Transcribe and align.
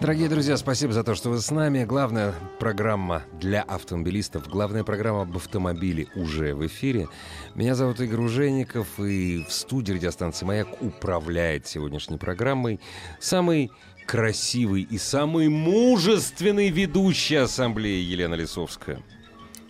Дорогие 0.00 0.28
друзья, 0.28 0.56
спасибо 0.56 0.92
за 0.92 1.02
то, 1.02 1.16
что 1.16 1.28
вы 1.28 1.40
с 1.40 1.50
нами. 1.50 1.84
Главная 1.84 2.32
программа 2.60 3.24
для 3.40 3.62
автомобилистов, 3.62 4.48
главная 4.48 4.84
программа 4.84 5.22
об 5.22 5.36
автомобиле 5.36 6.06
уже 6.14 6.54
в 6.54 6.64
эфире. 6.68 7.08
Меня 7.56 7.74
зовут 7.74 8.00
Игорь 8.00 8.20
Ужеников, 8.20 8.86
и 9.00 9.44
в 9.44 9.52
студии 9.52 9.94
радиостанции 9.94 10.46
«Маяк» 10.46 10.68
управляет 10.80 11.66
сегодняшней 11.66 12.16
программой 12.16 12.78
самый 13.18 13.72
красивый 14.06 14.82
и 14.82 14.98
самый 14.98 15.48
мужественный 15.48 16.68
ведущий 16.68 17.34
ассамблеи 17.34 18.00
Елена 18.00 18.34
Лисовская. 18.34 19.02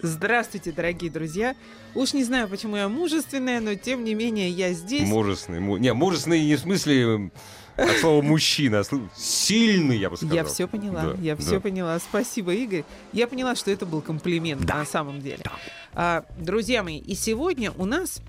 Здравствуйте, 0.02 0.72
дорогие 0.72 1.10
друзья. 1.10 1.56
Уж 1.94 2.12
не 2.12 2.22
знаю, 2.22 2.48
почему 2.48 2.76
я 2.76 2.90
мужественная, 2.90 3.60
но 3.60 3.74
тем 3.76 4.04
не 4.04 4.14
менее 4.14 4.50
я 4.50 4.74
здесь. 4.74 5.08
Мужественный. 5.08 5.60
Му... 5.60 5.78
Не, 5.78 5.94
мужественный 5.94 6.44
не 6.44 6.56
в 6.56 6.60
смысле 6.60 7.30
от 7.78 7.96
слова 7.98 8.22
мужчина, 8.22 8.82
сильный, 9.16 9.98
я 9.98 10.10
бы 10.10 10.16
сказал. 10.16 10.34
Я 10.34 10.44
все 10.44 10.66
поняла, 10.66 11.02
да, 11.02 11.14
я 11.20 11.36
да. 11.36 11.42
все 11.42 11.60
поняла. 11.60 11.98
Спасибо, 11.98 12.52
Игорь. 12.52 12.84
Я 13.12 13.26
поняла, 13.28 13.54
что 13.54 13.70
это 13.70 13.86
был 13.86 14.00
комплимент 14.00 14.64
да. 14.64 14.78
на 14.78 14.84
самом 14.84 15.20
деле. 15.20 15.40
Да. 15.44 15.52
А, 15.94 16.24
друзья 16.38 16.82
мои, 16.82 16.98
и 16.98 17.14
сегодня 17.14 17.72
у 17.72 17.84
нас 17.84 18.20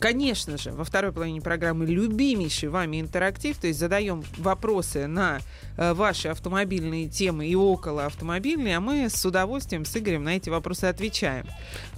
Конечно 0.00 0.56
же, 0.56 0.72
во 0.72 0.82
второй 0.82 1.12
половине 1.12 1.42
программы 1.42 1.84
любимейший 1.84 2.70
вами 2.70 3.02
интерактив, 3.02 3.58
то 3.58 3.66
есть 3.66 3.78
задаем 3.78 4.24
вопросы 4.38 5.06
на 5.06 5.40
э, 5.76 5.92
ваши 5.92 6.28
автомобильные 6.28 7.06
темы 7.06 7.46
и 7.46 7.54
около 7.54 8.06
автомобильные, 8.06 8.78
а 8.78 8.80
мы 8.80 9.10
с 9.10 9.26
удовольствием 9.26 9.84
с 9.84 9.94
Игорем 9.94 10.24
на 10.24 10.36
эти 10.36 10.48
вопросы 10.48 10.86
отвечаем. 10.86 11.44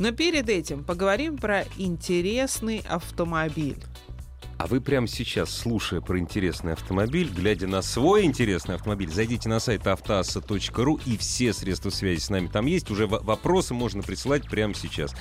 Но 0.01 0.11
перед 0.11 0.49
этим 0.49 0.83
поговорим 0.83 1.39
про 1.39 1.65
интересный 1.79 2.83
автомобиль. 2.89 3.79
А 4.63 4.69
вы 4.69 4.81
прямо 4.81 5.09
сейчас, 5.09 5.53
слушая 5.53 6.01
про 6.01 6.21
интересный 6.21 6.75
автомобиль, 6.75 7.29
глядя 7.29 7.67
на 7.67 7.83
свой 7.83 8.23
интересный 8.23 8.77
автомобиль, 8.77 9.11
зайдите 9.11 9.49
на 9.49 9.59
сайт 9.59 9.89
автоасса.ру 9.89 11.01
и 11.05 11.17
все 11.17 11.53
средства 11.53 11.91
связи 11.91 12.21
с 12.21 12.31
нами 12.31 12.47
там 12.47 12.67
есть. 12.67 12.89
Уже 12.89 13.09
вопросы 13.09 13.75
можно 13.75 14.05
присылать 14.05 14.49
прямо 14.49 14.73
сейчас. 14.77 15.17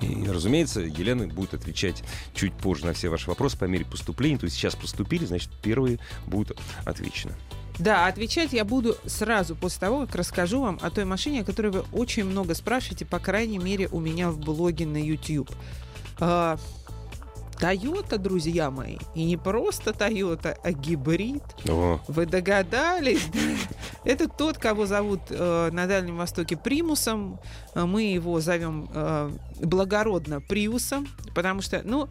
И, 0.00 0.24
разумеется, 0.26 0.80
Елена 0.80 1.26
будет 1.26 1.52
отвечать 1.52 2.02
чуть 2.34 2.54
позже 2.54 2.86
на 2.86 2.94
все 2.94 3.10
ваши 3.10 3.28
вопросы 3.28 3.58
по 3.58 3.66
мере 3.66 3.84
поступления. 3.84 4.38
То 4.38 4.44
есть 4.46 4.56
сейчас 4.56 4.74
поступили, 4.74 5.26
значит, 5.26 5.50
первые 5.60 5.98
будут 6.26 6.58
отвечены. 6.86 7.34
Да, 7.78 8.06
отвечать 8.06 8.54
я 8.54 8.64
буду 8.64 8.96
сразу 9.04 9.56
после 9.56 9.78
того, 9.78 10.06
как 10.06 10.14
расскажу 10.14 10.62
вам 10.62 10.78
о 10.80 10.88
той 10.88 11.04
машине, 11.04 11.42
о 11.42 11.44
которой 11.44 11.70
вы 11.70 11.84
очень 11.92 12.24
много 12.24 12.54
спрашиваете, 12.54 13.04
по 13.04 13.18
крайней 13.18 13.58
мере, 13.58 13.90
у 13.92 14.00
меня 14.00 14.30
в 14.30 14.38
блоге 14.38 14.86
на 14.86 14.96
YouTube. 14.96 15.50
А, 17.60 17.72
Toyota, 17.72 18.18
друзья 18.18 18.70
мои, 18.70 18.98
и 19.14 19.24
не 19.24 19.36
просто 19.36 19.90
Toyota, 19.90 20.56
а 20.62 20.72
гибрид. 20.72 21.42
О. 21.68 22.00
Вы 22.08 22.26
догадались? 22.26 23.26
Это 24.04 24.28
тот, 24.28 24.58
кого 24.58 24.86
зовут 24.86 25.20
э, 25.30 25.70
на 25.72 25.86
Дальнем 25.86 26.16
Востоке 26.16 26.56
примусом. 26.56 27.40
Мы 27.74 28.04
его 28.04 28.40
зовем 28.40 28.88
э, 28.92 29.30
благородно 29.60 30.40
приусом, 30.40 31.08
потому 31.34 31.62
что, 31.62 31.82
ну, 31.84 32.08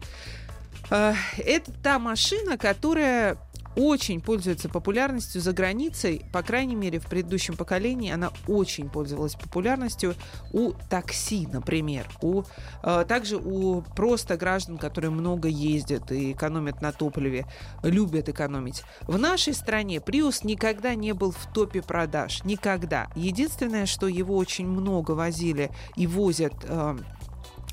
э, 0.90 1.14
это 1.38 1.72
та 1.82 1.98
машина, 1.98 2.58
которая 2.58 3.38
очень 3.76 4.20
пользуется 4.20 4.68
популярностью 4.68 5.40
за 5.40 5.52
границей. 5.52 6.24
По 6.32 6.42
крайней 6.42 6.74
мере, 6.74 6.98
в 6.98 7.06
предыдущем 7.06 7.56
поколении 7.56 8.10
она 8.10 8.30
очень 8.48 8.88
пользовалась 8.88 9.34
популярностью 9.34 10.14
у 10.52 10.72
такси, 10.88 11.46
например. 11.52 12.08
У, 12.22 12.42
э, 12.82 13.04
также 13.06 13.36
у 13.36 13.82
просто 13.82 14.36
граждан, 14.36 14.78
которые 14.78 15.10
много 15.10 15.48
ездят 15.48 16.10
и 16.10 16.32
экономят 16.32 16.80
на 16.80 16.92
топливе, 16.92 17.46
любят 17.82 18.28
экономить. 18.28 18.82
В 19.02 19.18
нашей 19.18 19.54
стране 19.54 19.98
Prius 19.98 20.40
никогда 20.44 20.94
не 20.94 21.12
был 21.12 21.32
в 21.32 21.52
топе 21.52 21.82
продаж. 21.82 22.42
Никогда. 22.44 23.08
Единственное, 23.14 23.86
что 23.86 24.08
его 24.08 24.36
очень 24.36 24.66
много 24.66 25.12
возили 25.12 25.70
и 25.96 26.06
возят 26.06 26.54
э, 26.62 26.96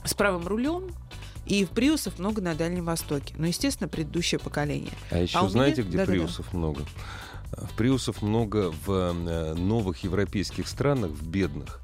с 0.04 0.14
правым 0.14 0.48
рулем, 0.48 0.92
и 1.46 1.66
в 1.66 1.70
приусов 1.70 2.20
много 2.20 2.42
на 2.42 2.56
Дальнем 2.56 2.86
Востоке. 2.86 3.36
Но, 3.38 3.48
естественно, 3.48 3.88
предыдущее 3.88 4.40
поколение. 4.40 4.94
А 5.12 5.20
еще 5.20 5.40
а 5.40 5.50
знаете, 5.50 5.82
меня... 5.82 5.90
где 5.90 5.98
да, 5.98 6.06
приусов 6.06 6.46
да, 6.46 6.52
да. 6.52 6.58
много? 6.58 6.86
В 7.52 7.74
приусов 7.76 8.22
много 8.22 8.74
в 8.86 8.90
э, 8.90 9.54
новых 9.54 10.04
европейских 10.04 10.68
странах, 10.68 11.12
в 11.12 11.28
бедных. 11.28 11.83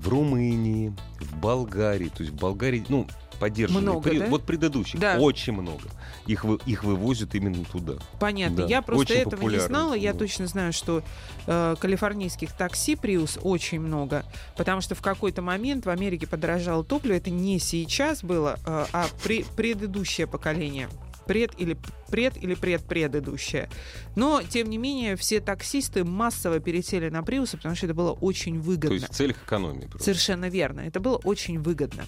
В 0.00 0.08
Румынии, 0.08 0.92
в 1.20 1.36
Болгарии. 1.36 2.08
То 2.08 2.22
есть 2.22 2.32
в 2.32 2.36
Болгарии, 2.36 2.84
ну, 2.88 3.06
поддержанные. 3.40 3.82
Много, 3.82 4.10
При... 4.10 4.18
да? 4.18 4.26
Вот 4.26 4.44
предыдущих 4.44 5.00
да. 5.00 5.16
очень 5.18 5.54
много. 5.54 5.88
Их, 6.26 6.44
вы... 6.44 6.58
их 6.66 6.84
вывозят 6.84 7.34
именно 7.34 7.64
туда. 7.64 7.94
Понятно. 8.20 8.58
Да. 8.58 8.66
Я 8.66 8.82
просто 8.82 9.14
очень 9.14 9.22
этого 9.22 9.48
не 9.48 9.58
знала. 9.58 9.94
Я 9.94 10.14
точно 10.14 10.46
знаю, 10.46 10.72
что 10.72 11.02
э, 11.46 11.76
калифорнийских 11.80 12.52
такси 12.52 12.94
Prius 12.94 13.40
очень 13.42 13.80
много. 13.80 14.24
Потому 14.56 14.80
что 14.82 14.94
в 14.94 15.02
какой-то 15.02 15.42
момент 15.42 15.86
в 15.86 15.90
Америке 15.90 16.26
подорожало 16.26 16.84
топливо. 16.84 17.14
Это 17.16 17.30
не 17.30 17.58
сейчас 17.58 18.22
было, 18.22 18.58
э, 18.64 18.86
а 18.92 19.06
при... 19.24 19.44
предыдущее 19.56 20.26
поколение 20.26 20.88
пред 21.26 21.52
или 21.58 21.76
пред 22.08 22.36
или 22.36 22.54
предпредыдущее. 22.54 23.68
Но, 24.16 24.42
тем 24.42 24.68
не 24.68 24.78
менее, 24.78 25.16
все 25.16 25.40
таксисты 25.40 26.04
массово 26.04 26.60
пересели 26.60 27.08
на 27.08 27.22
Приусы, 27.22 27.56
потому 27.56 27.74
что 27.74 27.86
это 27.86 27.94
было 27.94 28.12
очень 28.12 28.60
выгодно. 28.60 28.88
То 28.88 28.94
есть 28.94 29.08
в 29.08 29.16
целях 29.16 29.42
экономии. 29.44 29.86
Просто. 29.86 30.04
Совершенно 30.04 30.48
верно. 30.48 30.80
Это 30.80 31.00
было 31.00 31.16
очень 31.16 31.58
выгодно. 31.60 32.04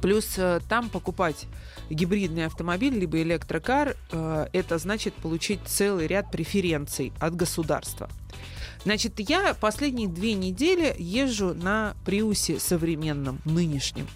Плюс 0.00 0.34
э, 0.38 0.60
там 0.68 0.88
покупать 0.88 1.46
гибридный 1.88 2.46
автомобиль 2.46 2.98
либо 2.98 3.22
электрокар, 3.22 3.96
э, 4.10 4.46
это 4.52 4.78
значит 4.78 5.14
получить 5.14 5.60
целый 5.66 6.06
ряд 6.06 6.30
преференций 6.30 7.12
от 7.20 7.36
государства. 7.36 8.08
Значит, 8.84 9.14
я 9.18 9.54
последние 9.54 10.08
две 10.08 10.34
недели 10.34 10.94
езжу 10.98 11.54
на 11.54 11.94
Приусе 12.04 12.58
современном, 12.58 13.40
нынешнем. 13.44 14.06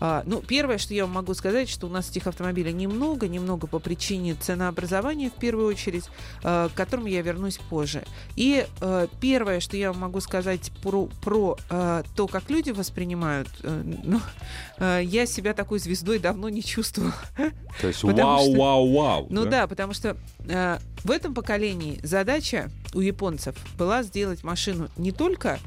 А, 0.00 0.22
ну, 0.26 0.40
первое, 0.40 0.78
что 0.78 0.94
я 0.94 1.04
вам 1.04 1.14
могу 1.14 1.34
сказать, 1.34 1.68
что 1.68 1.86
у 1.86 1.90
нас 1.90 2.10
этих 2.10 2.26
автомобилей 2.26 2.72
немного, 2.72 3.28
немного 3.28 3.66
по 3.66 3.78
причине 3.78 4.34
ценообразования 4.34 5.30
в 5.30 5.34
первую 5.34 5.66
очередь, 5.66 6.04
а, 6.42 6.68
к 6.68 6.74
которому 6.74 7.06
я 7.06 7.22
вернусь 7.22 7.58
позже. 7.70 8.02
И 8.36 8.66
а, 8.80 9.08
первое, 9.20 9.60
что 9.60 9.76
я 9.76 9.92
вам 9.92 10.00
могу 10.00 10.20
сказать 10.20 10.72
про, 10.82 11.06
про 11.22 11.56
а, 11.70 12.02
то, 12.16 12.26
как 12.26 12.50
люди 12.50 12.70
воспринимают, 12.70 13.48
а, 13.62 13.82
ну, 14.04 14.20
а, 14.78 15.00
я 15.00 15.26
себя 15.26 15.54
такой 15.54 15.78
звездой 15.78 16.18
давно 16.18 16.48
не 16.48 16.62
чувствую. 16.62 17.12
То 17.80 17.88
есть 17.88 18.02
вау, 18.02 18.40
что, 18.40 18.58
вау, 18.58 18.92
вау. 18.92 19.26
Ну 19.30 19.44
да, 19.44 19.50
да 19.50 19.66
потому 19.66 19.94
что 19.94 20.16
а, 20.48 20.78
в 21.04 21.10
этом 21.10 21.34
поколении 21.34 22.00
задача 22.02 22.70
у 22.94 23.00
японцев 23.00 23.54
была 23.78 24.02
сделать 24.02 24.42
машину 24.42 24.88
не 24.96 25.12
только 25.12 25.58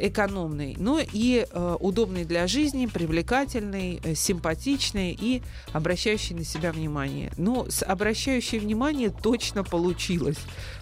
экономный, 0.00 0.76
но 0.78 1.00
и 1.00 1.46
э, 1.50 1.76
удобный 1.80 2.24
для 2.24 2.46
жизни, 2.46 2.86
привлекательный, 2.86 4.00
э, 4.04 4.14
симпатичный 4.14 5.16
и 5.18 5.42
обращающий 5.72 6.34
на 6.36 6.44
себя 6.44 6.72
внимание. 6.72 7.32
Но 7.36 7.68
с 7.68 7.84
обращающей 7.84 8.58
внимание 8.58 9.10
точно 9.10 9.64
получилось. 9.64 10.38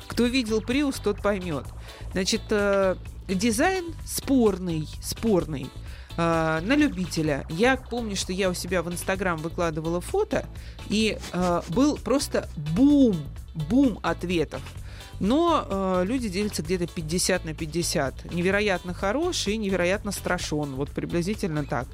Кто 0.07 0.25
видел 0.27 0.61
Приус, 0.61 0.97
тот 0.97 1.23
поймет. 1.23 1.65
Значит, 2.13 2.43
дизайн 3.29 3.95
спорный, 4.05 4.89
спорный 5.01 5.69
на 6.17 6.75
любителя. 6.77 7.47
Я 7.49 7.77
помню, 7.77 8.17
что 8.17 8.33
я 8.33 8.51
у 8.51 8.55
себя 8.55 8.83
в 8.83 8.93
Инстаграм 8.93 9.39
выкладывала 9.39 10.01
фото, 10.01 10.45
и 10.89 11.17
э, 11.33 11.63
был 11.69 11.97
просто 11.97 12.49
бум, 12.75 13.17
бум 13.55 14.01
ответов. 14.03 14.61
Но 15.21 15.67
э, 15.69 16.05
люди 16.07 16.29
делятся 16.29 16.63
где-то 16.63 16.87
50 16.87 17.45
на 17.45 17.55
50. 17.55 18.33
Невероятно 18.33 18.95
хороший 18.95 19.55
и 19.55 19.57
невероятно 19.59 20.13
страшен. 20.13 20.75
Вот 20.75 20.91
приблизительно 20.91 21.65
так. 21.65 21.87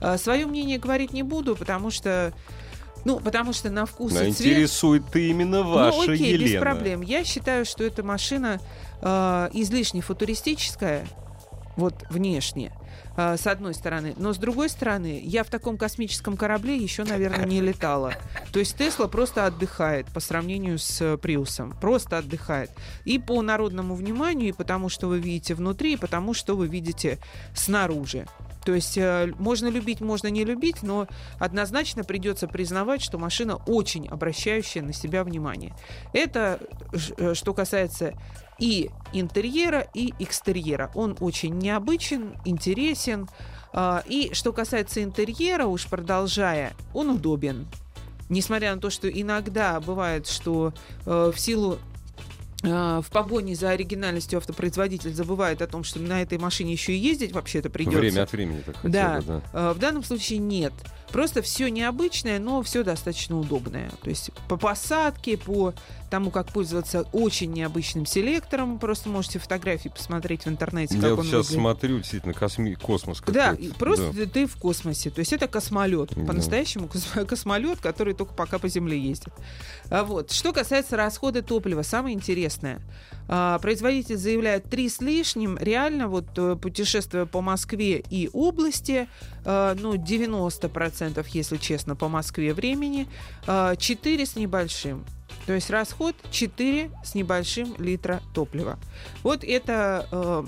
Э, 0.00 0.18
свое 0.18 0.46
мнение 0.46 0.78
говорить 0.78 1.12
не 1.12 1.22
буду, 1.22 1.56
потому 1.56 1.90
что 1.90 2.32
ну, 3.04 3.20
потому 3.20 3.52
что 3.52 3.70
на 3.70 3.86
вкус 3.86 4.12
Но 4.12 4.22
и 4.22 4.32
цвет... 4.32 4.52
интересует 4.52 5.02
ты 5.12 5.28
именно 5.28 5.62
ваша, 5.62 5.96
ну, 5.98 6.12
окей, 6.12 6.32
Елена. 6.32 6.52
без 6.52 6.60
проблем. 6.60 7.00
Я 7.02 7.24
считаю, 7.24 7.64
что 7.64 7.84
эта 7.84 8.02
машина 8.02 8.60
э, 9.02 9.48
излишне 9.52 10.00
футуристическая, 10.00 11.06
вот 11.76 12.04
внешне. 12.10 12.72
а, 13.16 13.36
с 13.36 13.46
одной 13.46 13.74
стороны. 13.74 14.14
Но 14.16 14.32
с 14.32 14.38
другой 14.38 14.68
стороны, 14.68 15.20
я 15.22 15.44
в 15.44 15.48
таком 15.48 15.76
космическом 15.76 16.36
корабле 16.36 16.76
еще, 16.76 17.04
наверное, 17.04 17.46
не 17.46 17.60
летала. 17.60 18.14
То 18.52 18.58
есть 18.58 18.76
Тесла 18.76 19.06
просто 19.06 19.46
отдыхает 19.46 20.06
по 20.06 20.20
сравнению 20.20 20.78
с 20.78 21.16
Приусом. 21.18 21.74
Просто 21.80 22.18
отдыхает. 22.18 22.70
И 23.04 23.18
по 23.18 23.40
народному 23.42 23.94
вниманию, 23.94 24.48
и 24.48 24.52
потому 24.52 24.88
что 24.88 25.08
вы 25.08 25.18
видите 25.18 25.54
внутри, 25.54 25.94
и 25.94 25.96
потому 25.96 26.34
что 26.34 26.56
вы 26.56 26.66
видите 26.66 27.18
снаружи. 27.54 28.26
То 28.64 28.72
есть 28.72 28.96
э, 28.96 29.32
можно 29.38 29.68
любить, 29.68 30.00
можно 30.00 30.28
не 30.28 30.44
любить, 30.44 30.82
но 30.82 31.06
однозначно 31.38 32.02
придется 32.02 32.48
признавать, 32.48 33.02
что 33.02 33.18
машина 33.18 33.56
очень 33.66 34.08
обращающая 34.08 34.82
на 34.82 34.92
себя 34.92 35.22
внимание. 35.22 35.74
Это 36.14 36.58
э, 37.18 37.34
что 37.34 37.52
касается 37.52 38.14
и 38.58 38.90
интерьера, 39.12 39.86
и 39.94 40.12
экстерьера. 40.18 40.90
Он 40.94 41.16
очень 41.20 41.58
необычен, 41.58 42.36
интересен. 42.44 43.28
Э, 43.72 44.02
и 44.06 44.30
что 44.32 44.52
касается 44.52 45.02
интерьера, 45.02 45.66
уж 45.66 45.86
продолжая, 45.86 46.74
он 46.92 47.10
удобен. 47.10 47.66
Несмотря 48.28 48.74
на 48.74 48.80
то, 48.80 48.90
что 48.90 49.08
иногда 49.08 49.80
бывает, 49.80 50.26
что 50.26 50.72
э, 51.04 51.32
в 51.34 51.38
силу 51.38 51.74
а, 51.74 51.78
в 52.64 53.06
погоне 53.10 53.54
за 53.54 53.70
оригинальностью 53.70 54.38
автопроизводитель 54.38 55.12
забывает 55.14 55.62
о 55.62 55.66
том, 55.66 55.84
что 55.84 56.00
на 56.00 56.22
этой 56.22 56.38
машине 56.38 56.72
еще 56.72 56.92
и 56.92 56.96
ездить 56.98 57.32
вообще-то 57.32 57.70
придется. 57.70 57.98
Время 57.98 58.22
от 58.22 58.32
времени 58.32 58.62
так 58.64 58.76
хотя 58.76 58.88
да. 58.88 59.16
бы, 59.20 59.22
да. 59.26 59.42
А, 59.52 59.74
в 59.74 59.78
данном 59.78 60.04
случае 60.04 60.38
нет. 60.38 60.72
Просто 61.10 61.42
все 61.42 61.68
необычное, 61.68 62.40
но 62.40 62.62
все 62.62 62.82
достаточно 62.82 63.38
удобное. 63.38 63.90
То 64.02 64.10
есть 64.10 64.30
по 64.48 64.56
посадке, 64.56 65.36
по 65.38 65.72
тому, 66.10 66.30
как 66.30 66.48
пользоваться 66.52 67.02
очень 67.12 67.52
необычным 67.52 68.06
селектором, 68.06 68.78
просто 68.78 69.08
можете 69.08 69.38
фотографии 69.38 69.88
посмотреть 69.88 70.44
в 70.44 70.48
интернете, 70.48 70.94
как 70.94 71.04
Я 71.04 71.14
вот 71.14 71.24
сейчас 71.24 71.32
выглядит. 71.46 71.60
смотрю, 71.60 71.98
действительно, 71.98 72.34
косми... 72.34 72.74
космос 72.74 73.22
Да, 73.26 73.56
просто 73.78 74.12
Да. 74.12 74.26
ты 74.26 74.46
в 74.46 74.56
космосе. 74.56 75.10
То 75.10 75.20
есть 75.20 75.32
это 75.32 75.46
космолет. 75.46 76.10
Да. 76.16 76.24
По-настоящему 76.24 76.88
кос- 76.88 77.06
космолет, 77.28 77.80
который 77.80 78.14
только 78.14 78.34
пока 78.34 78.58
по 78.58 78.68
Земле 78.68 78.98
ездит. 78.98 79.32
А 79.90 80.04
вот. 80.04 80.32
Что 80.32 80.52
касается 80.52 80.96
расхода 80.96 81.42
топлива, 81.42 81.82
самое 81.82 82.14
интересное. 82.14 82.53
А, 83.26 83.58
Производитель 83.58 84.16
заявляет 84.16 84.68
три 84.68 84.88
с 84.88 85.00
лишним. 85.00 85.56
Реально, 85.58 86.08
вот 86.08 86.26
э, 86.36 86.56
путешествуя 86.56 87.26
по 87.26 87.40
Москве 87.40 88.02
и 88.10 88.28
области, 88.32 89.08
э, 89.44 89.76
ну, 89.78 89.94
90%, 89.94 91.24
если 91.30 91.56
честно, 91.56 91.96
по 91.96 92.08
Москве 92.08 92.52
времени, 92.52 93.08
4 93.46 94.26
с 94.26 94.36
небольшим. 94.36 95.04
То 95.46 95.52
есть 95.52 95.68
расход 95.70 96.16
4 96.30 96.90
с 97.04 97.14
небольшим 97.14 97.74
литра 97.78 98.22
топлива. 98.32 98.78
Вот 99.22 99.44
это, 99.44 100.08
э, 100.10 100.44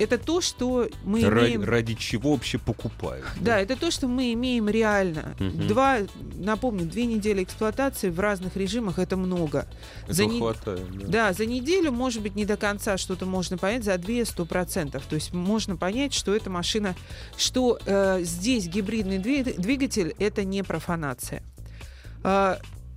это 0.00 0.18
то, 0.18 0.40
что 0.40 0.88
мы 1.04 1.24
Ради, 1.24 1.46
имеем... 1.46 1.64
ради 1.64 1.94
чего 1.94 2.32
вообще 2.32 2.58
покупают? 2.58 3.24
Да, 3.40 3.60
это 3.60 3.76
то, 3.76 3.90
что 3.90 4.08
мы 4.08 4.32
имеем 4.32 4.68
реально. 4.68 5.36
Мгм. 5.38 5.68
Два, 5.68 5.98
напомню, 6.34 6.86
две 6.86 7.06
недели 7.06 7.44
эксплуатации 7.44 8.10
в 8.10 8.18
разных 8.18 8.56
режимах 8.56 8.98
это 8.98 9.16
много. 9.16 9.68
Этого 10.02 10.14
за 10.14 10.24
не- 10.26 10.38
хватает. 10.38 10.98
Да. 10.98 11.06
Да, 11.06 11.32
за 11.32 11.46
неделю, 11.46 11.92
может 11.92 12.22
быть, 12.22 12.34
не 12.34 12.44
до 12.44 12.56
конца 12.56 12.96
что-то 12.98 13.26
можно 13.26 13.56
понять, 13.56 13.84
за 13.84 13.98
две 13.98 14.24
сто 14.24 14.46
процентов. 14.46 15.04
То 15.08 15.14
есть 15.14 15.32
можно 15.32 15.76
понять, 15.76 16.12
что 16.12 16.34
эта 16.34 16.50
машина, 16.50 16.96
что 17.36 17.78
э, 17.86 18.20
здесь 18.22 18.66
гибридный 18.66 19.18
дви- 19.18 19.60
двигатель, 19.60 20.14
это 20.18 20.44
не 20.44 20.64
профанация. 20.64 21.42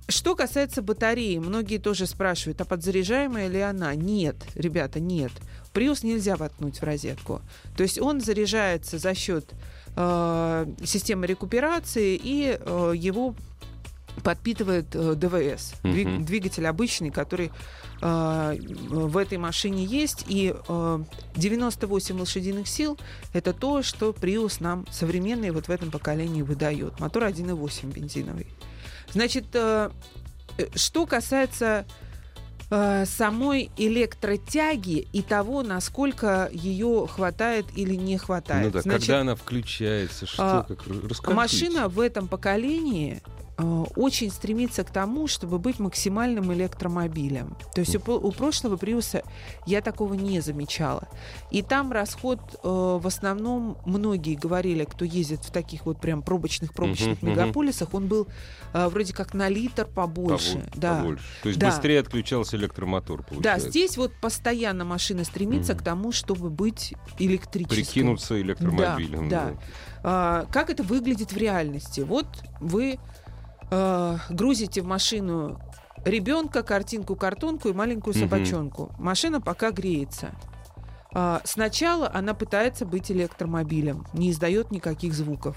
Что 0.08 0.36
касается 0.36 0.82
батареи, 0.82 1.38
многие 1.38 1.78
тоже 1.78 2.06
спрашивают, 2.06 2.60
а 2.60 2.64
подзаряжаемая 2.66 3.48
ли 3.48 3.60
она? 3.60 3.94
Нет, 3.94 4.36
ребята, 4.54 5.00
нет. 5.00 5.32
Приус 5.72 6.02
нельзя 6.02 6.36
воткнуть 6.36 6.78
в 6.78 6.82
розетку. 6.84 7.40
То 7.76 7.82
есть 7.82 7.98
он 8.00 8.20
заряжается 8.20 8.98
за 8.98 9.14
счет 9.14 9.46
э, 9.96 10.66
системы 10.84 11.26
рекуперации 11.26 12.20
и 12.22 12.58
э, 12.60 12.92
его 12.94 13.34
подпитывает 14.22 14.86
э, 14.94 15.14
ДВС, 15.16 15.74
Мгм. 15.82 16.24
двигатель 16.24 16.66
обычный, 16.66 17.10
который 17.10 17.50
э, 18.02 18.56
в 18.88 19.16
этой 19.16 19.38
машине 19.38 19.84
есть. 19.84 20.26
И 20.28 20.54
э, 20.68 20.98
98 21.34 22.18
лошадиных 22.20 22.68
сил 22.68 22.98
это 23.32 23.52
то, 23.54 23.82
что 23.82 24.10
Prius 24.10 24.58
нам 24.60 24.86
современный 24.90 25.50
вот 25.50 25.66
в 25.68 25.70
этом 25.70 25.90
поколении 25.90 26.42
выдает. 26.42 27.00
Мотор 27.00 27.24
1.8 27.24 27.92
бензиновый. 27.92 28.46
Значит, 29.14 29.46
э, 29.54 29.90
что 30.74 31.06
касается 31.06 31.86
э, 32.70 33.04
самой 33.06 33.70
электротяги 33.76 35.06
и 35.12 35.22
того, 35.22 35.62
насколько 35.62 36.48
ее 36.52 37.06
хватает 37.08 37.66
или 37.76 37.94
не 37.94 38.18
хватает. 38.18 38.66
Ну 38.66 38.70
да, 38.72 38.82
Значит, 38.82 39.06
когда 39.06 39.20
она 39.20 39.36
включается, 39.36 40.26
что, 40.26 40.42
а, 40.42 40.62
как, 40.64 40.86
расскажите. 40.86 41.32
Машина 41.34 41.88
в 41.88 42.00
этом 42.00 42.26
поколении 42.26 43.22
очень 43.56 44.30
стремится 44.30 44.82
к 44.82 44.90
тому, 44.90 45.28
чтобы 45.28 45.58
быть 45.60 45.78
максимальным 45.78 46.52
электромобилем. 46.52 47.56
То 47.74 47.80
есть 47.82 47.94
у, 47.94 48.12
у 48.12 48.32
прошлого 48.32 48.76
Приуса 48.76 49.22
я 49.66 49.80
такого 49.80 50.14
не 50.14 50.40
замечала. 50.40 51.06
И 51.52 51.62
там 51.62 51.92
расход 51.92 52.40
э, 52.40 52.58
в 52.68 53.06
основном, 53.06 53.78
многие 53.86 54.34
говорили, 54.34 54.84
кто 54.84 55.04
ездит 55.04 55.44
в 55.44 55.52
таких 55.52 55.86
вот 55.86 56.00
прям 56.00 56.22
пробочных 56.22 56.72
пробочных 56.74 57.22
Мгм, 57.22 57.30
мгм. 57.30 57.40
мегаполисах, 57.40 57.94
он 57.94 58.08
был 58.08 58.26
э, 58.72 58.88
вроде 58.88 59.14
как 59.14 59.34
на 59.34 59.48
литр 59.48 59.86
побольше. 59.86 60.58
Побо- 60.58 60.70
да. 60.76 60.96
побольше. 60.96 61.24
То 61.42 61.48
есть 61.48 61.60
Да. 61.60 61.66
быстрее 61.70 62.00
отключался 62.00 62.56
электромотор, 62.56 63.18
Да, 63.20 63.24
получается. 63.28 63.70
здесь 63.70 63.96
вот 63.96 64.12
постоянно 64.20 64.84
машина 64.84 65.22
стремится 65.24 65.74
Мгм. 65.74 65.80
к 65.80 65.84
тому, 65.84 66.10
чтобы 66.12 66.50
быть 66.50 66.94
электрической. 67.20 67.84
Прикинуться 67.84 68.40
электромобилем. 68.40 69.28
Да, 69.28 69.50
да. 69.52 69.58
А, 70.02 70.46
как 70.50 70.70
это 70.70 70.82
выглядит 70.82 71.32
в 71.32 71.36
реальности? 71.36 72.00
Вот 72.00 72.26
вы 72.60 72.98
а, 73.76 74.18
грузите 74.30 74.82
в 74.82 74.86
машину 74.86 75.58
ребенка, 76.04 76.62
картинку, 76.62 77.16
картонку 77.16 77.68
и 77.68 77.72
маленькую 77.72 78.14
собачонку. 78.14 78.94
Машина 78.98 79.40
пока 79.40 79.72
греется. 79.72 80.30
А, 81.12 81.40
сначала 81.44 82.08
она 82.12 82.34
пытается 82.34 82.86
быть 82.86 83.10
электромобилем, 83.10 84.06
не 84.12 84.30
издает 84.30 84.70
никаких 84.70 85.12
звуков. 85.14 85.56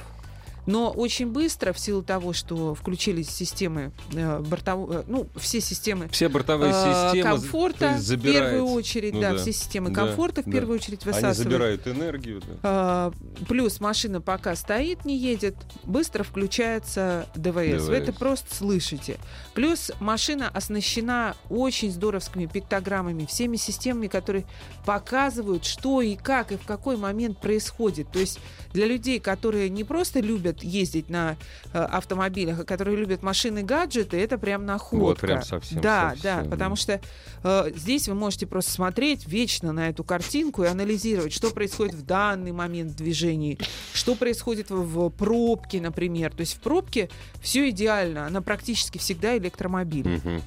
Но 0.67 0.91
очень 0.91 1.27
быстро, 1.27 1.71
в 1.71 1.79
силу 1.79 2.03
того, 2.03 2.33
что 2.33 2.75
включились 2.75 3.29
системы 3.29 3.93
э, 4.13 4.39
бортов- 4.41 4.91
э, 4.91 5.03
ну, 5.07 5.27
все 5.37 5.61
системы 5.61 6.09
Все 6.09 6.27
бортовые 6.27 6.73
э, 6.75 7.13
системы 7.13 7.23
комфорта 7.23 7.93
в 7.97 8.21
первую 8.21 8.65
очередь, 8.65 9.13
ну 9.13 9.21
да, 9.21 9.31
да, 9.31 9.37
все 9.37 9.53
системы 9.53 9.89
да, 9.89 9.95
комфорта 9.95 10.41
в 10.41 10.45
да. 10.45 10.51
первую 10.51 10.75
очередь 10.75 11.03
Они 11.05 11.13
высасывают. 11.13 11.37
забирают 11.37 11.87
энергию. 11.87 12.41
Да. 12.41 12.55
А, 12.63 13.13
Плюс 13.47 13.79
машина 13.79 14.19
пока 14.19 14.57
стоит, 14.57 15.05
не 15.05 15.17
едет, 15.17 15.55
быстро 15.85 16.23
включается 16.23 17.27
ДВС. 17.33 17.87
Вы 17.87 17.95
это 17.95 18.11
ДВС. 18.11 18.19
просто 18.19 18.53
слышите. 18.53 19.17
Плюс 19.53 19.91
машина 20.01 20.49
оснащена 20.49 21.35
очень 21.49 21.91
здоровскими 21.91 22.45
пиктограммами, 22.45 23.25
всеми 23.25 23.55
системами, 23.55 24.07
которые 24.07 24.45
показывают, 24.86 25.63
что 25.63 26.01
и 26.01 26.17
как, 26.17 26.51
и 26.51 26.57
в 26.57 26.65
какой 26.65 26.97
момент 26.97 27.39
происходит. 27.39 28.12
То 28.12 28.19
есть 28.19 28.39
для 28.74 28.86
людей, 28.86 29.21
которые 29.21 29.69
не 29.69 29.86
просто 29.86 30.19
любят 30.19 30.56
ездить 30.63 31.09
на 31.09 31.37
э, 31.73 31.79
автомобилях, 31.79 32.65
которые 32.65 32.97
любят 32.97 33.23
машины-гаджеты, 33.23 34.17
это 34.17 34.37
прям 34.37 34.65
находка. 34.65 35.03
Вот 35.03 35.19
прям 35.19 35.41
совсем, 35.41 35.81
Да, 35.81 36.11
совсем, 36.11 36.43
да, 36.43 36.49
потому 36.49 36.75
что 36.75 36.99
э, 37.43 37.71
здесь 37.75 38.07
вы 38.07 38.15
можете 38.15 38.47
просто 38.47 38.71
смотреть 38.71 39.27
вечно 39.27 39.71
на 39.71 39.89
эту 39.89 40.03
картинку 40.03 40.63
и 40.63 40.67
анализировать, 40.67 41.33
что 41.33 41.49
происходит 41.51 41.95
в 41.95 42.05
данный 42.05 42.51
момент 42.51 42.91
в 42.91 42.95
движении, 42.95 43.57
что 43.93 44.15
происходит 44.15 44.69
в, 44.69 44.83
в 44.83 45.09
пробке, 45.09 45.81
например. 45.81 46.31
То 46.31 46.41
есть 46.41 46.55
в 46.57 46.59
пробке 46.59 47.09
все 47.41 47.69
идеально, 47.69 48.27
она 48.27 48.41
практически 48.41 48.97
всегда 48.97 49.37
электромобиль. 49.37 50.41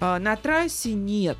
А, 0.00 0.18
на 0.18 0.34
трассе 0.36 0.94
нет. 0.94 1.38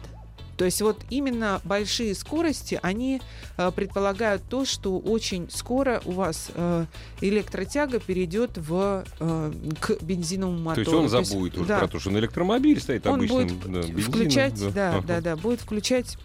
То 0.63 0.67
есть 0.67 0.81
вот 0.81 1.01
именно 1.11 1.61
большие 1.65 2.15
скорости, 2.15 2.79
они 2.83 3.21
э, 3.57 3.73
предполагают 3.73 4.45
то, 4.49 4.65
что 4.65 4.97
очень 4.97 5.51
скоро 5.51 6.01
у 6.05 6.13
вас 6.13 6.53
э, 6.55 6.87
электротяга 7.21 7.99
перейдет 7.99 8.59
в, 8.59 9.05
э, 9.19 9.53
к 9.81 10.01
бензиновому 10.01 10.59
То 10.59 10.63
мотору. 10.63 11.01
есть 11.03 11.15
он 11.17 11.25
забудет 11.25 11.59
уже 11.59 11.67
да. 11.67 11.79
про 11.81 11.89
то, 11.89 11.99
что 11.99 12.11
на 12.11 12.19
электромобиль 12.19 12.81
стоит 12.81 13.05
Он 13.09 13.15
обычным 13.15 13.49
будет 13.49 13.61
да, 13.73 13.83
бензином, 13.83 14.03
включать, 14.03 14.73
да, 14.73 14.91
Ага. 14.99 15.05
да, 15.09 15.21
да, 15.21 15.37
будет 15.37 15.61
включать 15.61 16.17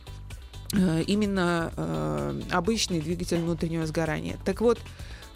именно 0.72 1.74
э, 1.76 2.42
обычный 2.52 3.02
двигатель 3.02 3.40
внутреннего 3.40 3.88
сгорания. 3.88 4.38
Так 4.46 4.62
вот, 4.62 4.78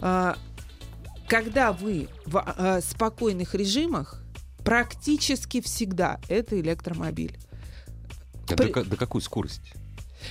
э, 0.00 0.34
когда 1.26 1.72
вы 1.72 2.06
в 2.24 2.54
э, 2.56 2.80
спокойных 2.82 3.56
режимах, 3.56 4.22
практически 4.64 5.60
всегда 5.60 6.20
это 6.28 6.60
электромобиль. 6.60 7.36
А 8.50 8.56
при- 8.56 8.72
до, 8.72 8.84
до 8.84 8.96
какой 8.96 9.20
скорости? 9.22 9.72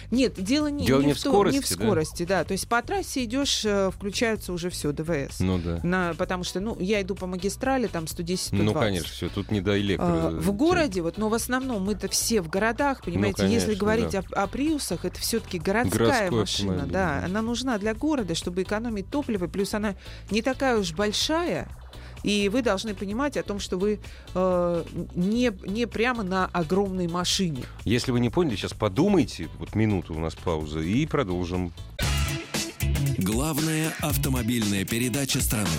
Нет, 0.09 0.41
дело 0.41 0.67
не, 0.67 0.85
Дело 0.85 1.01
не, 1.01 1.07
не 1.07 1.13
в, 1.13 1.17
в 1.17 1.19
скорости, 1.19 1.57
не 1.57 1.61
в 1.61 1.69
да? 1.69 1.75
скорости, 1.75 2.23
да. 2.23 2.43
То 2.43 2.53
есть 2.53 2.67
по 2.67 2.81
трассе 2.81 3.25
идешь, 3.25 3.65
э, 3.65 3.91
включается 3.91 4.53
уже 4.53 4.69
все 4.69 4.91
ДВС. 4.93 5.39
Ну 5.39 5.57
да. 5.59 5.79
На, 5.83 6.13
потому 6.13 6.43
что, 6.43 6.59
ну, 6.59 6.77
я 6.79 7.01
иду 7.01 7.13
по 7.15 7.27
магистрали, 7.27 7.87
там 7.87 8.07
110 8.07 8.47
120 8.47 8.65
Ну, 8.73 8.79
конечно, 8.79 9.09
все, 9.09 9.29
тут 9.29 9.51
не 9.51 9.61
до 9.61 9.79
электро. 9.79 10.05
А, 10.05 10.29
В 10.31 10.51
городе, 10.53 11.01
вот, 11.01 11.17
но 11.17 11.29
в 11.29 11.33
основном 11.33 11.83
мы-то 11.83 12.07
все 12.07 12.41
в 12.41 12.49
городах, 12.49 13.03
понимаете, 13.03 13.43
если 13.43 13.53
Ну, 13.53 13.59
конечно, 13.59 13.75
говорить 13.75 14.11
да. 14.11 14.23
о, 14.31 14.43
о 14.43 14.47
приусах, 14.47 15.03
это 15.05 15.19
все-таки 15.19 15.59
городская 15.59 16.29
Городской 16.29 16.39
машина, 16.39 16.85
да, 16.85 17.19
да. 17.19 17.25
она 17.25 17.41
нужна 17.41 17.77
для 17.77 17.93
города, 17.93 18.33
чтобы 18.33 18.61
экономить 18.63 19.09
топливо, 19.09 19.47
плюс 19.47 19.73
она 19.73 19.95
не 20.29 20.41
такая 20.41 20.77
уж 20.77 20.93
большая, 20.93 21.67
и 22.23 22.49
вы 22.49 22.61
должны 22.61 22.93
понимать 22.93 23.37
о 23.37 23.43
том, 23.43 23.59
что 23.59 23.77
вы 23.77 23.99
э, 24.33 24.83
не, 25.15 25.51
не 25.67 25.85
прямо 25.87 26.23
на 26.23 26.45
огромной 26.47 27.07
машине. 27.07 27.63
Если 27.83 28.11
вы 28.11 28.19
не 28.19 28.29
поняли, 28.29 28.55
сейчас 28.55 28.73
подумайте, 28.73 29.49
вот 29.59 29.75
минуту 29.75 30.13
у 30.13 30.19
нас 30.19 30.35
пауза, 30.35 30.79
и 30.79 31.05
продолжим. 31.05 31.73
Главная 33.17 33.93
автомобильная 34.01 34.85
передача 34.85 35.41
страны. 35.41 35.69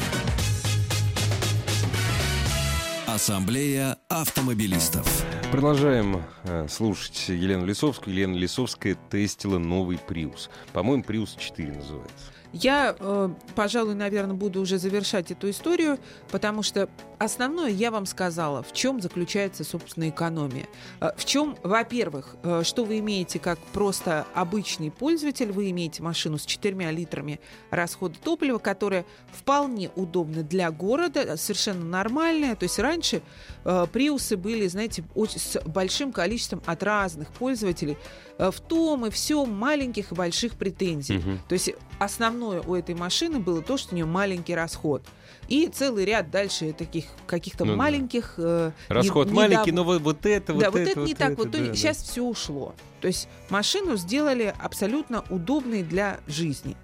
Ассамблея 3.06 3.98
автомобилистов. 4.08 5.06
Продолжаем 5.50 6.22
э, 6.44 6.66
слушать 6.66 7.28
Елену 7.28 7.66
Лисовскую. 7.66 8.14
Елена 8.14 8.34
Лисовская 8.34 8.96
тестила 9.10 9.58
новый 9.58 9.98
Prius. 9.98 10.48
По-моему, 10.72 11.04
Prius 11.06 11.38
4 11.38 11.72
называется. 11.72 12.32
Я, 12.52 12.94
э, 12.98 13.30
пожалуй, 13.54 13.94
наверное, 13.94 14.34
буду 14.34 14.60
уже 14.60 14.78
завершать 14.78 15.30
эту 15.30 15.48
историю, 15.48 15.98
потому 16.30 16.62
что 16.62 16.88
основное 17.24 17.70
я 17.70 17.90
вам 17.90 18.06
сказала, 18.06 18.62
в 18.62 18.72
чем 18.72 19.00
заключается, 19.00 19.64
собственно, 19.64 20.08
экономия. 20.08 20.66
Э, 21.00 21.10
В 21.16 21.24
чем, 21.24 21.56
во-первых, 21.62 22.36
э, 22.42 22.62
что 22.64 22.84
вы 22.84 22.98
имеете 22.98 23.38
как 23.38 23.58
просто 23.72 24.26
обычный 24.34 24.90
пользователь, 24.90 25.52
вы 25.52 25.70
имеете 25.70 26.02
машину 26.02 26.38
с 26.38 26.44
4 26.44 26.90
литрами 26.90 27.40
расхода 27.70 28.16
топлива, 28.22 28.58
которая 28.58 29.04
вполне 29.32 29.90
удобна 29.96 30.42
для 30.42 30.70
города, 30.70 31.36
совершенно 31.36 31.84
нормальная. 31.84 32.56
То 32.56 32.64
есть 32.64 32.78
раньше 32.78 33.22
э, 33.64 33.86
приусы 33.92 34.36
были, 34.36 34.66
знаете, 34.68 35.04
с 35.14 35.60
большим 35.64 36.12
количеством 36.12 36.62
от 36.66 36.82
разных 36.82 37.32
пользователей 37.32 37.96
э, 38.38 38.50
в 38.50 38.60
том 38.60 39.06
и 39.06 39.10
всем 39.10 39.52
маленьких 39.52 40.12
и 40.12 40.14
больших 40.14 40.54
претензий. 40.54 41.18
Мгм. 41.18 41.40
То 41.48 41.52
есть 41.54 41.72
основное 41.98 42.60
у 42.62 42.74
этой 42.74 42.94
машины 42.94 43.38
было 43.38 43.62
то, 43.62 43.76
что 43.76 43.92
у 43.92 43.96
нее 43.96 44.06
маленький 44.06 44.54
расход. 44.54 45.02
И 45.48 45.66
целый 45.68 46.04
ряд 46.04 46.30
дальше 46.30 46.72
таких 46.72 47.04
каких-то 47.26 47.64
Ну 47.64 47.72
да. 47.72 47.76
маленьких... 47.78 48.34
э, 48.38 48.72
Расход 48.88 49.28
не- 49.28 49.34
маленький, 49.34 49.70
недав- 49.70 49.74
но 49.76 49.84
вот, 49.84 50.02
вот 50.02 50.26
это, 50.26 50.52
вот 50.54 50.60
да, 50.60 50.68
это, 50.68 50.78
вот 50.78 50.88
это 50.88 51.00
не 51.00 51.14
так. 51.14 51.36
Вот 51.38 51.50
да, 51.50 51.58
да. 51.58 51.74
сейчас 51.74 51.98
все 52.02 52.22
ушло. 52.22 52.74
То 53.00 53.08
есть 53.08 53.28
машину 53.50 53.96
сделали 53.96 54.54
абсолютно 54.58 55.24
удобной 55.30 55.82
для 55.82 56.20
жизни. 56.26 56.76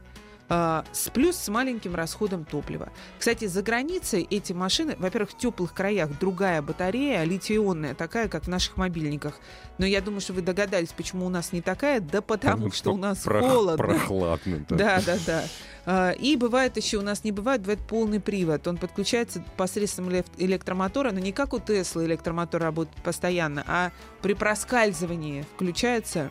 А, 0.51 0.85
с 0.93 1.11
плюс 1.11 1.37
с 1.37 1.49
маленьким 1.49 1.95
расходом 1.95 2.45
топлива. 2.47 2.89
Кстати, 3.19 3.45
за 3.47 3.63
границей 3.63 4.27
эти 4.31 4.55
машины, 4.55 4.97
во-первых, 4.99 5.31
в 5.33 5.37
теплых 5.37 5.75
краях 5.75 6.19
другая 6.19 6.63
батарея, 6.63 7.23
литий-ионная, 7.25 7.95
такая, 7.95 8.29
как 8.29 8.45
в 8.45 8.49
наших 8.49 8.79
мобильниках. 8.79 9.39
Но 9.77 9.85
я 9.85 10.01
думаю, 10.01 10.23
что 10.23 10.33
вы 10.33 10.41
догадались, 10.41 10.89
почему 10.97 11.27
у 11.27 11.29
нас 11.29 11.53
не 11.53 11.61
такая, 11.61 12.01
да 12.01 12.23
потому 12.23 12.73
что 12.73 12.93
у 12.95 12.97
нас 12.97 13.27
Прох- 13.27 13.41
холодно. 13.49 13.77
Прохладно. 13.77 14.65
да. 14.71 14.77
Да, 14.77 15.03
да, 15.05 15.19
да. 15.27 15.45
А, 15.85 16.11
И 16.13 16.35
бывает 16.37 16.77
еще, 16.79 16.97
у 16.97 17.03
нас 17.03 17.25
не 17.25 17.33
бывает, 17.33 17.61
бывает 17.61 17.81
полный 17.87 18.19
привод. 18.21 18.67
Он 18.67 18.79
подключается 18.79 19.45
посредством 19.59 20.09
эле- 20.09 20.25
электромотора, 20.39 21.13
но 21.13 21.19
не 21.21 21.33
как 21.33 21.53
у 21.53 21.61
Теслы 21.61 22.07
электромотор 22.07 22.63
работает 22.63 22.97
постоянно, 23.03 23.65
а 23.67 23.93
при 24.23 24.33
проскальзывании 24.33 25.45
включается 25.55 26.31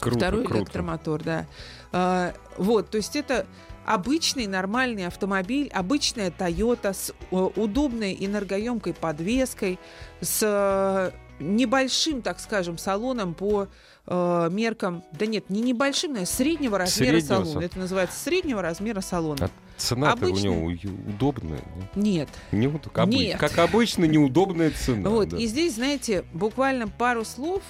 Круто, 0.00 0.18
второй 0.18 0.44
круто. 0.44 0.58
электромотор, 0.60 1.22
да. 1.24 1.46
А, 1.92 2.34
Вот, 2.56 2.90
то 2.90 2.96
есть 2.98 3.16
это 3.16 3.46
обычный 3.86 4.46
нормальный 4.46 5.06
автомобиль, 5.06 5.68
обычная 5.72 6.30
Toyota 6.30 6.92
с 6.92 7.10
э, 7.30 7.36
удобной 7.36 8.16
энергоемкой 8.20 8.92
подвеской, 8.94 9.78
с 10.20 10.40
э, 10.42 11.10
небольшим, 11.40 12.20
так 12.20 12.40
скажем, 12.40 12.76
салоном 12.76 13.32
по 13.34 13.68
э, 14.06 14.48
меркам, 14.50 15.04
да 15.12 15.24
нет, 15.26 15.48
не 15.48 15.62
небольшим, 15.62 16.10
наверное, 16.12 16.26
среднего 16.30 16.76
размера 16.78 17.10
Среднего 17.12 17.28
салона. 17.28 17.46
салона. 17.46 17.64
Это 17.64 17.78
называется 17.78 18.18
среднего 18.20 18.60
размера 18.62 19.00
салона. 19.00 19.44
А 19.46 19.50
Цена-то 19.78 20.24
у 20.26 20.28
Обычно- 20.30 20.44
него 20.48 20.66
у- 20.66 21.10
удобная. 21.10 21.60
Нет. 21.94 22.28
Не, 22.50 22.68
как, 22.68 23.06
обы- 23.06 23.14
Нет. 23.14 23.38
как 23.38 23.56
обычно, 23.58 24.04
неудобная 24.06 24.72
цена. 24.72 25.08
Вот, 25.08 25.28
да. 25.28 25.38
и 25.38 25.46
здесь, 25.46 25.76
знаете, 25.76 26.24
буквально 26.34 26.88
пару 26.88 27.24
слов 27.24 27.62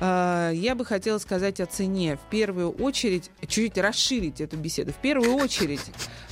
я 0.00 0.74
бы 0.74 0.84
хотела 0.84 1.18
сказать 1.18 1.60
о 1.60 1.66
цене. 1.66 2.16
В 2.16 2.30
первую 2.30 2.70
очередь, 2.70 3.30
чуть-чуть 3.42 3.78
расширить 3.78 4.40
эту 4.40 4.56
беседу. 4.56 4.92
В 4.92 4.96
первую 4.96 5.34
очередь, 5.34 5.80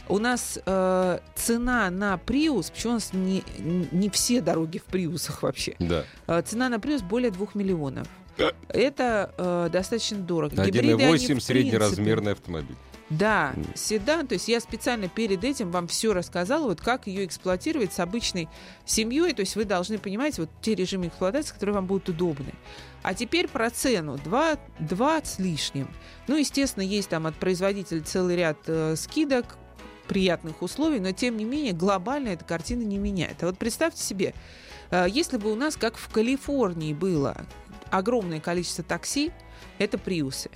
у 0.09 0.19
нас 0.19 0.59
э, 0.65 1.19
цена 1.35 1.91
на 1.91 2.19
Prius, 2.25 2.73
почему 2.73 2.93
у 2.93 2.95
нас 2.95 3.13
не, 3.13 3.45
не 3.93 4.09
все 4.11 4.41
дороги 4.41 4.79
в 4.79 4.85
Приусах 4.85 5.43
вообще, 5.43 5.77
Да. 5.79 6.05
Э, 6.27 6.43
цена 6.43 6.69
на 6.69 6.77
Prius 6.77 7.03
более 7.05 7.31
2 7.31 7.49
миллионов. 7.55 8.09
Это 8.69 9.35
э, 9.37 9.69
достаточно 9.73 10.19
дорого. 10.19 10.65
Гибриды, 10.65 11.05
они, 11.05 11.15
1,8 11.17 11.39
в 11.39 11.43
среднеразмерный 11.43 12.33
автомобиль. 12.33 12.77
да, 13.11 13.55
седан. 13.75 14.27
То 14.27 14.35
есть 14.35 14.49
я 14.49 14.61
специально 14.61 15.09
перед 15.09 15.43
этим 15.43 15.71
вам 15.71 15.89
все 15.89 16.13
рассказала, 16.13 16.65
вот 16.69 16.81
как 16.81 17.07
ее 17.07 17.25
эксплуатировать 17.25 17.93
с 17.93 18.01
обычной 18.01 18.49
семьей. 18.85 19.33
То 19.35 19.41
есть 19.41 19.57
вы 19.57 19.65
должны 19.65 19.99
понимать 19.99 20.39
вот 20.39 20.51
те 20.63 20.75
режимы 20.75 21.09
эксплуатации, 21.09 21.53
которые 21.53 21.75
вам 21.75 21.87
будут 21.87 22.11
удобны. 22.11 22.53
А 23.03 23.15
теперь 23.15 23.49
про 23.49 23.71
цену. 23.71 24.19
Два, 24.19 24.59
два 24.79 25.23
с 25.23 25.39
лишним. 25.39 25.89
Ну, 26.27 26.37
естественно, 26.37 26.83
есть 26.83 27.09
там 27.09 27.27
от 27.27 27.37
производителя 27.37 28.03
целый 28.03 28.37
ряд 28.37 28.59
э, 28.67 28.97
скидок, 28.97 29.57
приятных 30.09 30.63
условий, 30.63 31.01
но 31.01 31.13
тем 31.13 31.37
не 31.37 31.45
менее 31.45 31.73
глобально 31.73 32.29
эта 32.29 32.45
картина 32.45 32.83
не 32.83 32.99
меняет. 32.99 33.43
А 33.43 33.47
вот 33.47 33.59
представьте 33.59 34.03
себе, 34.03 34.35
э, 34.91 35.07
если 35.09 35.37
бы 35.37 35.53
у 35.53 35.55
нас, 35.55 35.77
как 35.77 35.97
в 35.97 36.09
Калифорнии 36.09 36.95
было, 36.95 37.37
огромное 37.91 38.41
количество 38.41 38.83
такси, 38.83 39.31
это 39.79 39.99
приусы. 39.99 40.51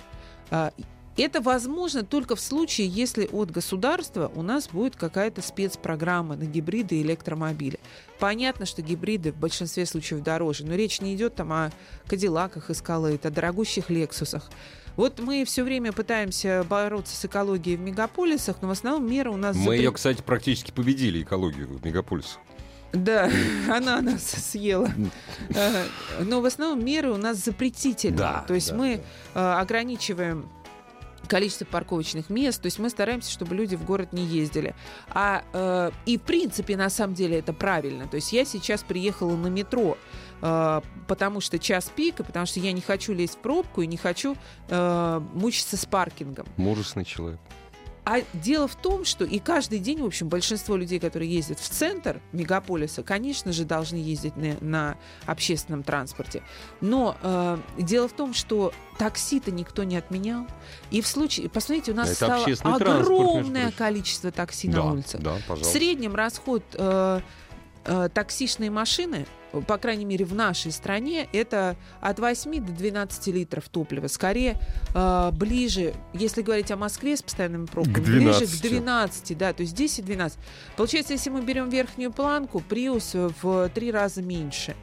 А, 0.49 0.71
Это 1.15 1.41
возможно 1.41 2.03
только 2.03 2.35
в 2.35 2.39
случае, 2.39 2.87
если 2.87 3.27
от 3.31 3.51
государства 3.51 4.31
у 4.33 4.41
нас 4.41 4.67
будет 4.67 4.95
какая-то 4.95 5.43
спецпрограмма 5.43 6.35
на 6.35 6.45
гибриды 6.45 6.95
и 6.95 7.03
электромобили. 7.03 7.79
Понятно, 8.23 8.65
что 8.65 8.81
гибриды 8.81 9.33
в 9.33 9.35
большинстве 9.35 9.85
случаев 9.85 10.23
дороже, 10.23 10.65
но 10.65 10.75
речь 10.75 11.01
не 11.01 11.13
идет 11.13 11.35
там 11.35 11.51
о 11.51 11.71
Кадиллаках, 12.07 12.69
Эскалейд, 12.69 13.25
о 13.25 13.29
дорогущих 13.29 13.89
Лексусах. 13.89 14.49
Вот 14.95 15.19
мы 15.19 15.43
все 15.43 15.61
время 15.61 15.91
пытаемся 15.91 16.65
бороться 16.69 17.17
с 17.17 17.25
экологией 17.25 17.75
в 17.75 17.81
мегаполисах, 17.81 18.61
но 18.61 18.69
в 18.69 18.71
основном 18.71 19.11
мера 19.11 19.29
у 19.29 19.35
нас... 19.35 19.57
Мы 19.57 19.75
запре- 19.75 19.77
ее, 19.79 19.91
кстати, 19.91 20.21
практически 20.21 20.71
победили, 20.71 21.21
экологию 21.21 21.67
в 21.67 21.85
мегаполисах. 21.85 22.39
Да, 22.93 23.29
она 23.69 23.99
нас 23.99 24.23
съела. 24.23 24.89
Но 26.21 26.39
в 26.39 26.45
основном 26.45 26.85
меры 26.85 27.11
у 27.11 27.17
нас 27.17 27.43
запретительные. 27.43 28.17
Да, 28.17 28.45
То 28.47 28.53
есть 28.53 28.69
да, 28.69 28.77
мы 28.77 29.01
э, 29.33 29.37
ограничиваем 29.37 30.47
количество 31.27 31.65
парковочных 31.65 32.29
мест, 32.29 32.61
то 32.61 32.67
есть 32.67 32.79
мы 32.79 32.89
стараемся, 32.89 33.31
чтобы 33.31 33.55
люди 33.55 33.75
в 33.75 33.85
город 33.85 34.13
не 34.13 34.25
ездили. 34.25 34.75
А 35.09 35.43
э, 35.53 35.91
и 36.05 36.17
в 36.17 36.21
принципе 36.21 36.77
на 36.77 36.89
самом 36.89 37.13
деле 37.13 37.39
это 37.39 37.53
правильно. 37.53 38.07
То 38.07 38.15
есть 38.15 38.33
я 38.33 38.45
сейчас 38.45 38.83
приехала 38.83 39.35
на 39.35 39.47
метро, 39.47 39.97
э, 40.41 40.81
потому 41.07 41.41
что 41.41 41.59
час 41.59 41.91
пик, 41.95 42.19
и 42.19 42.23
потому 42.23 42.45
что 42.45 42.59
я 42.59 42.71
не 42.71 42.81
хочу 42.81 43.13
лезть 43.13 43.35
в 43.35 43.37
пробку 43.37 43.81
и 43.81 43.87
не 43.87 43.97
хочу 43.97 44.35
э, 44.69 45.21
мучиться 45.33 45.77
с 45.77 45.85
паркингом. 45.85 46.45
Мужественный 46.57 47.05
человек. 47.05 47.39
А 48.05 48.21
дело 48.33 48.67
в 48.67 48.75
том, 48.75 49.05
что 49.05 49.23
и 49.23 49.39
каждый 49.39 49.79
день, 49.79 50.01
в 50.01 50.05
общем, 50.05 50.27
большинство 50.27 50.75
людей, 50.75 50.99
которые 50.99 51.31
ездят 51.31 51.59
в 51.59 51.69
центр 51.69 52.21
мегаполиса, 52.33 53.01
конечно 53.01 53.53
же, 53.53 53.63
должны 53.63 53.95
ездить 53.95 54.35
на, 54.35 54.57
на 54.59 54.97
общественном 55.25 55.83
транспорте. 55.83 56.43
Но 56.81 57.15
э, 57.21 57.57
дело 57.77 58.07
в 58.09 58.13
том, 58.13 58.33
что 58.33 58.73
такси-то 58.97 59.51
никто 59.51 59.83
не 59.83 59.95
отменял. 59.95 60.45
И 60.91 61.01
в 61.01 61.07
случае, 61.07 61.49
посмотрите, 61.49 61.93
у 61.93 61.95
нас 61.95 62.09
Это 62.09 62.45
стало 62.55 62.75
огромное 62.75 63.71
количество 63.71 64.31
такси 64.31 64.67
да, 64.67 64.83
на 64.83 64.91
улицах. 64.93 65.21
да, 65.21 65.35
В 65.35 65.45
пожалуйста. 65.45 65.73
среднем 65.73 66.15
расход 66.15 66.63
э, 66.73 67.21
э, 67.85 68.09
таксишной 68.13 68.69
машины, 68.69 69.25
по 69.67 69.77
крайней 69.77 70.05
мере 70.05 70.25
в 70.25 70.33
нашей 70.33 70.71
стране, 70.71 71.27
это 71.31 71.75
от 72.01 72.19
8 72.19 72.65
до 72.65 72.71
12 72.71 73.27
литров 73.27 73.69
топлива. 73.69 74.07
Скорее 74.07 74.57
э, 74.93 75.31
ближе, 75.31 75.93
если 76.13 76.41
говорить 76.41 76.71
о 76.71 76.77
Москве 76.77 77.15
с 77.15 77.21
постоянными 77.21 77.65
пробками, 77.65 77.93
К 77.93 77.99
ближе 77.99 78.39
12. 78.39 78.59
к 78.59 78.61
12, 78.63 79.37
да, 79.37 79.53
то 79.53 79.61
есть 79.61 79.79
10-12. 79.79 80.33
Получается, 80.75 81.13
если 81.13 81.29
мы 81.29 81.41
берем 81.41 81.69
верхнюю 81.69 82.11
планку, 82.11 82.63
Prius 82.67 83.33
в 83.41 83.69
три 83.69 83.91
раза 83.91 84.21
меньше. 84.21 84.75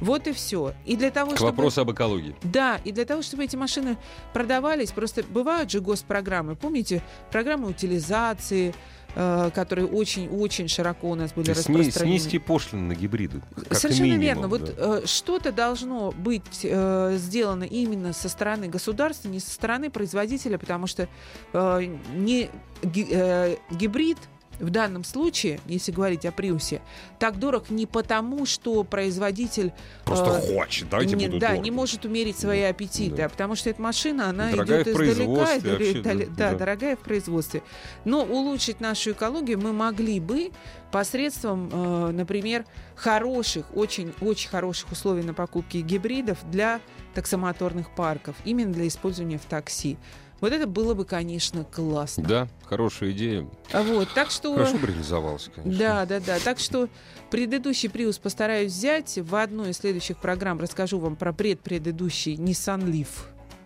Вот 0.00 0.26
и 0.26 0.32
все. 0.32 0.74
И 0.84 0.96
для 0.96 1.10
того, 1.10 1.32
К 1.32 1.36
чтобы... 1.36 1.50
вопросу 1.52 1.82
об 1.82 1.92
экологии. 1.92 2.34
Да, 2.42 2.80
и 2.84 2.92
для 2.92 3.04
того, 3.04 3.22
чтобы 3.22 3.44
эти 3.44 3.56
машины 3.56 3.96
продавались, 4.32 4.90
просто 4.90 5.22
бывают 5.22 5.70
же 5.70 5.80
госпрограммы. 5.80 6.56
Помните, 6.56 7.02
программы 7.30 7.68
утилизации, 7.68 8.74
э, 9.14 9.50
которые 9.54 9.86
очень-очень 9.86 10.68
широко 10.68 11.10
у 11.10 11.14
нас 11.14 11.32
были 11.32 11.50
распространены. 11.50 12.18
снизьте 12.18 12.40
пошлины 12.40 12.82
на 12.82 12.94
гибриды. 12.94 13.40
Совершенно 13.70 14.04
минимум, 14.04 14.20
верно. 14.20 14.42
да. 14.42 14.48
Вот 14.48 14.74
э, 14.76 15.06
что-то 15.06 15.52
должно 15.52 16.12
быть 16.12 16.60
э, 16.62 17.16
сделано 17.18 17.64
именно 17.64 18.12
со 18.12 18.28
стороны 18.28 18.68
государства, 18.68 19.28
не 19.28 19.40
со 19.40 19.50
стороны 19.50 19.90
производителя, 19.90 20.58
потому 20.58 20.86
что 20.86 21.08
э, 21.52 21.96
не 22.14 22.50
ги- 22.82 23.08
э, 23.10 23.56
гибрид 23.70 24.18
в 24.60 24.70
данном 24.70 25.04
случае, 25.04 25.60
если 25.66 25.92
говорить 25.92 26.24
о 26.26 26.32
Приусе, 26.32 26.80
так 27.18 27.38
дорог 27.38 27.70
не 27.70 27.86
потому, 27.86 28.46
что 28.46 28.84
производитель 28.84 29.72
Просто 30.04 30.40
э, 30.42 30.54
хочет, 30.54 30.88
давайте 30.88 31.16
не, 31.16 31.28
да, 31.28 31.48
дорого. 31.48 31.58
не 31.58 31.70
может 31.70 32.04
умерить 32.04 32.38
свои 32.38 32.62
аппетиты, 32.62 33.16
да. 33.16 33.26
а 33.26 33.28
потому 33.28 33.54
что 33.54 33.70
эта 33.70 33.80
машина, 33.80 34.28
она 34.30 34.50
Дорогая 34.50 34.82
идет 34.82 34.96
издалека, 34.96 35.30
вообще, 35.30 36.02
да, 36.02 36.14
да, 36.14 36.24
да. 36.36 36.54
дорогая 36.54 36.96
в 36.96 37.00
производстве. 37.00 37.62
Но 38.04 38.24
улучшить 38.24 38.80
нашу 38.80 39.12
экологию 39.12 39.60
мы 39.60 39.72
могли 39.72 40.20
бы 40.20 40.50
посредством, 40.90 41.70
э, 41.72 42.10
например, 42.12 42.64
хороших, 42.94 43.66
очень, 43.74 44.14
очень 44.20 44.48
хороших 44.48 44.92
условий 44.92 45.22
на 45.22 45.34
покупки 45.34 45.78
гибридов 45.78 46.38
для 46.50 46.80
таксомоторных 47.14 47.94
парков, 47.94 48.36
именно 48.44 48.72
для 48.72 48.86
использования 48.86 49.38
в 49.38 49.44
такси. 49.44 49.96
Вот 50.44 50.52
это 50.52 50.66
было 50.66 50.92
бы, 50.92 51.06
конечно, 51.06 51.64
классно. 51.64 52.22
Да, 52.22 52.48
хорошая 52.66 53.12
идея. 53.12 53.48
А 53.72 53.82
Вот, 53.82 54.10
так 54.14 54.30
что... 54.30 54.52
Хорошо 54.52 54.76
бы 54.76 54.88
реализовалась, 54.88 55.50
конечно. 55.54 55.78
Да, 55.78 56.04
да, 56.04 56.20
да. 56.20 56.38
Так 56.38 56.58
что 56.58 56.90
предыдущий 57.30 57.88
Prius 57.88 58.20
постараюсь 58.20 58.70
взять. 58.70 59.16
В 59.16 59.36
одной 59.36 59.70
из 59.70 59.78
следующих 59.78 60.18
программ 60.18 60.60
расскажу 60.60 60.98
вам 60.98 61.16
про 61.16 61.32
предпредыдущий 61.32 62.34
Nissan 62.34 62.84
Leaf. 62.84 63.08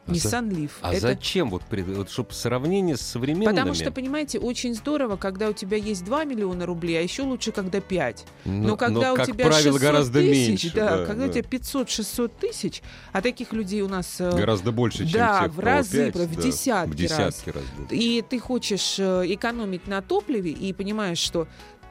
А 0.08 0.12
Nissan 0.12 0.48
Leaf. 0.50 0.70
А 0.80 0.92
Это- 0.92 1.00
зачем 1.00 1.50
вот, 1.50 1.62
вот 1.70 2.10
чтобы 2.10 2.32
сравнение 2.32 2.96
с 2.96 3.02
современными? 3.02 3.54
Потому 3.54 3.74
что, 3.74 3.90
понимаете, 3.90 4.38
очень 4.38 4.74
здорово, 4.74 5.16
когда 5.16 5.48
у 5.48 5.52
тебя 5.52 5.76
есть 5.76 6.04
2 6.04 6.24
миллиона 6.24 6.66
рублей, 6.66 6.98
а 6.98 7.02
еще 7.02 7.22
лучше, 7.22 7.52
когда 7.52 7.80
5. 7.80 8.24
но, 8.44 8.52
Но 8.68 8.76
когда 8.76 9.12
у 9.12 9.16
как 9.16 9.26
тебя 9.26 9.46
правило, 9.46 9.72
600 9.78 9.80
гораздо 9.80 10.20
тысяч, 10.20 10.48
меньше. 10.48 10.72
да, 10.74 11.04
когда 11.06 11.24
да. 11.24 11.30
у 11.30 11.32
тебя 11.32 11.42
500-600 11.42 12.30
тысяч, 12.40 12.82
а 13.12 13.20
таких 13.22 13.52
людей 13.52 13.82
у 13.82 13.88
нас... 13.88 14.16
э, 14.20 14.30
Гораздо 14.30 14.72
больше, 14.72 15.04
чем 15.04 15.20
да, 15.20 15.42
тех, 15.44 15.54
в 15.54 15.60
разы, 15.60 16.12
пять, 16.12 16.16
в 16.28 16.34
да, 16.36 16.42
десятки 16.42 16.90
в 16.90 16.94
десятки 16.94 17.50
раз. 17.50 17.64
да. 17.90 17.96
и 17.96 18.22
ты 18.22 18.38
хочешь 18.38 18.96
э, 18.98 19.24
экономить 19.26 19.86
на 19.86 20.00
топливе 20.02 20.50
и 20.50 20.72
понимаешь, 20.72 21.18
что 21.18 21.46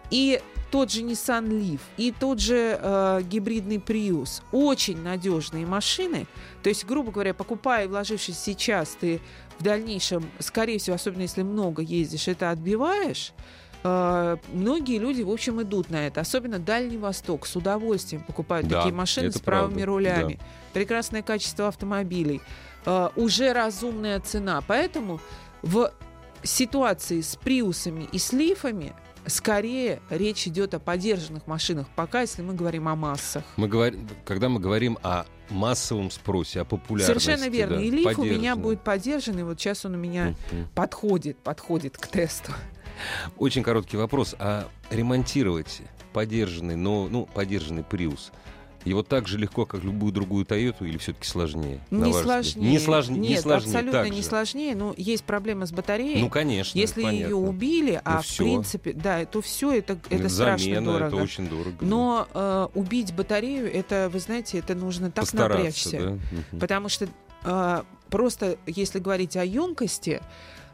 и 0.10 0.42
тот 0.72 0.92
же 0.92 1.02
Nissan 1.02 1.48
Leaf, 1.48 1.80
и 1.98 2.12
тот 2.12 2.40
же 2.40 2.80
э, 2.82 3.22
гибридный 3.24 3.78
Prius 3.78 4.42
очень 4.52 5.02
надежные 5.02 5.66
машины. 5.66 6.28
То 6.64 6.70
есть, 6.70 6.86
грубо 6.86 7.12
говоря, 7.12 7.34
покупая 7.34 7.86
и 7.86 7.88
вложившись 7.88 8.38
сейчас, 8.38 8.98
ты 9.00 9.22
в 9.60 9.64
дальнейшем, 9.64 10.30
скорее 10.40 10.80
всего, 10.80 10.96
особенно 10.96 11.22
если 11.24 11.44
много 11.44 11.82
ездишь, 11.82 12.28
это 12.28 12.52
отбиваешь. 12.52 13.34
Э, 13.84 14.38
многие 14.52 14.98
люди, 15.00 15.22
в 15.22 15.30
общем, 15.30 15.62
идут 15.62 15.90
на 15.90 16.08
это. 16.08 16.22
Особенно 16.22 16.60
Дальний 16.60 16.98
Восток 16.98 17.46
с 17.48 17.56
удовольствием 17.56 18.24
покупают 18.24 18.68
Да, 18.68 18.78
такие 18.78 18.94
машины 18.94 19.32
с 19.32 19.40
правыми 19.40 19.84
правда, 19.84 19.86
рулями. 19.86 20.40
Прекрасное 20.74 21.22
качество 21.22 21.68
автомобилей. 21.68 22.42
Э, 22.86 23.10
уже 23.16 23.54
разумная 23.54 24.20
цена. 24.20 24.62
Поэтому 24.68 25.20
в 25.62 25.92
ситуации 26.44 27.22
с 27.22 27.36
приусами 27.36 28.08
и 28.12 28.20
с 28.20 28.34
лифами 28.34 28.94
скорее 29.28 30.02
речь 30.10 30.48
идет 30.48 30.74
о 30.74 30.80
подержанных 30.80 31.48
машинах, 31.48 31.88
пока 31.96 32.22
если 32.22 32.42
мы 32.42 32.54
говорим 32.54 32.88
о 32.88 32.96
массах. 32.96 33.44
Мы 33.58 33.68
говорим, 33.68 34.08
когда 34.26 34.50
мы 34.50 34.60
говорим 34.60 34.98
о 35.04 35.26
массовом 35.50 36.12
спросе, 36.12 36.62
о 36.62 36.66
популярности. 36.66 37.24
Совершенно 37.26 37.50
верно. 37.50 37.78
да, 37.78 37.82
и 37.82 37.90
лиф 37.90 38.18
у 38.20 38.24
меня 38.24 38.34
поддержанный. 38.56 38.64
будет 38.64 38.82
подержанный. 38.84 39.44
Вот 39.44 39.60
сейчас 39.60 39.86
он 39.86 39.96
у 39.96 39.98
меня 39.98 40.36
Мгм. 40.52 40.68
подходит, 40.76 41.38
подходит 41.38 41.98
к 41.98 42.08
тесту. 42.08 42.52
Очень 43.38 43.64
короткий 43.64 43.98
вопрос. 43.98 44.36
А 44.40 44.68
ремонтировать 44.90 45.82
подержанный, 46.14 46.76
но, 46.76 47.08
ну, 47.10 47.28
подержанный 47.28 47.84
Prius, 47.84 48.32
его 48.88 49.04
так 49.04 49.28
же 49.28 49.38
легко, 49.38 49.66
как 49.66 49.84
любую 49.84 50.12
другую 50.12 50.46
Тойоту, 50.46 50.86
или 50.86 50.98
все-таки 50.98 51.28
сложнее? 51.28 51.80
Не 51.92 52.14
сложнее. 52.14 52.72
Не 52.72 52.80
сложнее. 52.80 53.20
Нет, 53.20 53.30
не 53.30 53.38
сложнее, 53.42 53.70
абсолютно 53.76 54.10
не 54.10 54.22
же. 54.22 54.28
сложнее. 54.28 54.76
Но 54.76 54.94
есть 54.98 55.24
проблема 55.24 55.66
с 55.66 55.72
батареей. 55.72 56.22
Ну, 56.22 56.30
конечно. 56.30 56.78
Если 56.78 57.04
ее 57.04 57.36
убили, 57.36 58.02
а 58.04 58.16
Ну, 58.16 58.22
в 58.22 58.38
принципе, 58.38 58.94
да, 58.94 59.26
то 59.26 59.42
все 59.42 59.72
это, 59.74 59.98
это 60.10 60.30
страшно 60.30 60.66
Замена, 60.66 60.92
дорого. 60.94 61.08
это 61.08 61.16
очень 61.18 61.48
дорого. 61.50 61.78
Но 61.82 62.28
э, 62.34 62.68
убить 62.74 63.14
батарею, 63.14 63.72
это, 63.74 64.10
вы 64.12 64.20
знаете, 64.20 64.60
это 64.60 64.76
нужно 64.76 65.12
так 65.12 65.26
Постараться, 65.26 65.56
напрячься. 65.92 66.20
да? 66.52 66.58
Потому 66.60 66.90
что 66.90 67.08
э, 67.44 67.84
просто, 68.10 68.58
если 68.66 69.00
говорить 69.00 69.36
о 69.38 69.44
емкости, 69.44 70.22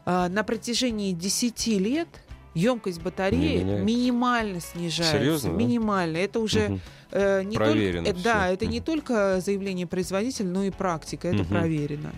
э, 0.06 0.28
на 0.28 0.42
протяжении 0.44 1.12
10 1.12 1.66
лет 1.78 2.08
емкость 2.54 3.02
батареи 3.02 3.58
Не 3.58 3.64
меняется. 3.64 3.84
минимально 3.84 4.60
снижается. 4.60 5.18
Серьезно, 5.18 5.50
да? 5.50 5.56
Минимально. 5.56 6.16
Это 6.18 6.38
уже 6.40 6.68
Мгм. 6.68 6.80
э, 7.10 7.42
не 7.42 7.56
Проверено 7.56 8.04
только, 8.06 8.20
э, 8.20 8.22
да, 8.22 8.48
это 8.50 8.66
не 8.66 8.78
Мгм. 8.78 8.84
только 8.86 9.40
заявление 9.40 9.86
производителя, 9.86 10.46
но 10.46 10.64
и 10.64 10.70
практика. 10.70 11.28
Это 11.28 11.38
Мгм. 11.38 11.46
проверено. 11.48 12.12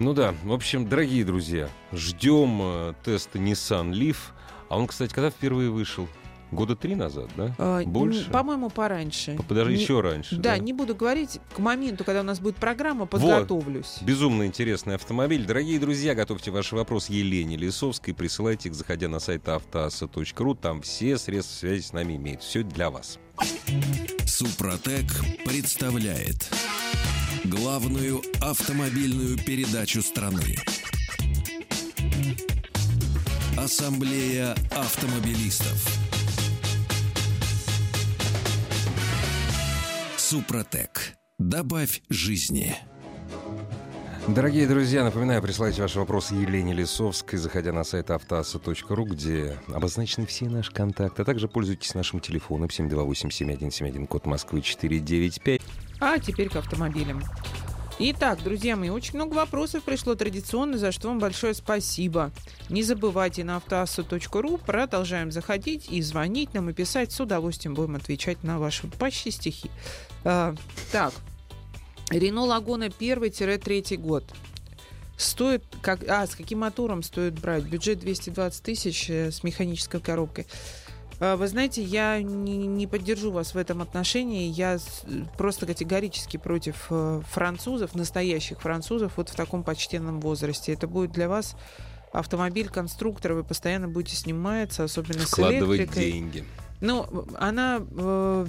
Ну 0.00 0.12
да, 0.12 0.34
в 0.42 0.52
общем, 0.52 0.88
дорогие 0.88 1.24
друзья, 1.24 1.68
ждем 1.92 2.58
э, 2.62 2.94
теста 3.04 3.38
Nissan 3.38 3.90
Leaf. 3.92 4.16
А 4.68 4.78
он, 4.78 4.86
кстати, 4.88 5.12
когда 5.12 5.30
впервые 5.30 5.70
вышел? 5.70 6.08
Года 6.54 6.76
три 6.76 6.94
назад, 6.94 7.28
да? 7.36 7.54
Н- 7.58 7.88
Больше? 7.90 8.30
По-моему, 8.30 8.70
пораньше. 8.70 9.36
Даже 9.48 9.72
Не- 9.72 9.80
еще 9.80 10.00
раньше. 10.00 10.36
Да, 10.36 10.56
не 10.58 10.72
буду 10.72 10.94
говорить. 10.94 11.40
К 11.54 11.58
моменту, 11.58 12.04
когда 12.04 12.20
у 12.20 12.24
нас 12.24 12.40
будет 12.40 12.56
программа, 12.56 13.00
Вот. 13.02 13.10
подготовлюсь. 13.10 13.98
Безумно 14.02 14.46
интересный 14.46 14.94
автомобиль. 14.94 15.44
Дорогие 15.44 15.78
друзья, 15.78 16.14
готовьте 16.14 16.50
ваши 16.50 16.74
вопросы 16.76 17.12
Елене 17.12 17.56
Лисовской. 17.56 18.14
Присылайте 18.14 18.68
их, 18.68 18.74
заходя 18.74 19.08
на 19.08 19.18
сайт 19.18 19.48
автоаса.ру. 19.48 20.54
Там 20.54 20.82
все 20.82 21.18
средства 21.18 21.54
связи 21.58 21.82
с 21.82 21.92
нами 21.92 22.16
имеют. 22.16 22.42
Все 22.42 22.62
для 22.62 22.90
вас. 22.90 23.18
Супротек 24.26 25.06
представляет 25.44 26.50
главную 27.44 28.22
автомобильную 28.40 29.36
передачу 29.38 30.02
страны. 30.02 30.56
Ассамблея 33.56 34.54
автомобилистов. 34.72 36.03
Супротек. 40.26 41.18
Добавь 41.38 42.00
жизни. 42.08 42.74
Дорогие 44.26 44.66
друзья, 44.66 45.04
напоминаю, 45.04 45.42
присылайте 45.42 45.82
ваши 45.82 45.98
вопросы 45.98 46.34
Елене 46.34 46.72
Лисовской, 46.72 47.38
заходя 47.38 47.74
на 47.74 47.84
сайт 47.84 48.10
автоаса.ру, 48.10 49.04
где 49.04 49.58
обозначены 49.68 50.24
все 50.24 50.46
наши 50.46 50.72
контакты. 50.72 51.20
А 51.20 51.24
также 51.26 51.46
пользуйтесь 51.46 51.92
нашим 51.92 52.20
телефоном 52.20 52.70
728-7171, 52.70 54.06
код 54.06 54.24
Москвы 54.24 54.62
495. 54.62 55.60
А 56.00 56.18
теперь 56.18 56.48
к 56.48 56.56
автомобилям. 56.56 57.22
Итак, 58.00 58.42
друзья 58.42 58.74
мои, 58.74 58.90
очень 58.90 59.14
много 59.14 59.34
вопросов 59.34 59.84
пришло 59.84 60.16
традиционно, 60.16 60.78
за 60.78 60.90
что 60.90 61.08
вам 61.08 61.20
большое 61.20 61.54
спасибо. 61.54 62.32
Не 62.68 62.82
забывайте 62.82 63.44
на 63.44 63.56
автоасса.ру, 63.56 64.58
продолжаем 64.58 65.30
заходить 65.30 65.88
и 65.88 66.02
звонить 66.02 66.54
нам 66.54 66.70
и 66.70 66.72
писать. 66.72 67.12
С 67.12 67.20
удовольствием 67.20 67.74
будем 67.74 67.94
отвечать 67.94 68.42
на 68.42 68.58
ваши 68.58 68.88
почти 68.88 69.30
стихи. 69.30 69.70
А, 70.24 70.56
так, 70.90 71.14
Рено 72.10 72.42
Лагона 72.42 72.88
1-3 72.88 73.96
год. 73.96 74.24
Стоит, 75.16 75.62
как, 75.80 76.02
а, 76.08 76.26
с 76.26 76.34
каким 76.34 76.60
мотором 76.60 77.04
стоит 77.04 77.38
брать? 77.38 77.62
Бюджет 77.62 78.00
220 78.00 78.60
тысяч 78.60 79.08
э, 79.08 79.30
с 79.30 79.44
механической 79.44 80.00
коробкой. 80.00 80.46
А, 81.20 81.36
Вы 81.36 81.48
знаете, 81.48 81.82
я 81.82 82.20
не, 82.22 82.56
не 82.66 82.86
поддержу 82.86 83.30
вас 83.30 83.54
в 83.54 83.58
этом 83.58 83.82
отношении. 83.82 84.48
Я 84.50 84.78
с- 84.78 85.04
просто 85.38 85.66
категорически 85.66 86.36
против 86.36 86.86
э, 86.90 87.20
французов, 87.30 87.94
настоящих 87.94 88.60
французов, 88.60 89.12
вот 89.16 89.28
в 89.28 89.34
таком 89.34 89.62
почтенном 89.62 90.20
возрасте. 90.20 90.72
Это 90.72 90.86
будет 90.86 91.12
для 91.12 91.28
вас 91.28 91.56
автомобиль 92.12 92.68
конструктора, 92.68 93.34
вы 93.34 93.42
постоянно 93.44 93.88
будете 93.88 94.16
сниматься, 94.16 94.84
особенно 94.84 95.20
с 95.26 95.30
Вкладывать 95.32 95.80
электрикой. 95.80 96.12
деньги. 96.12 96.44
Ну, 96.80 97.06
она... 97.38 97.80
э, 97.90 98.46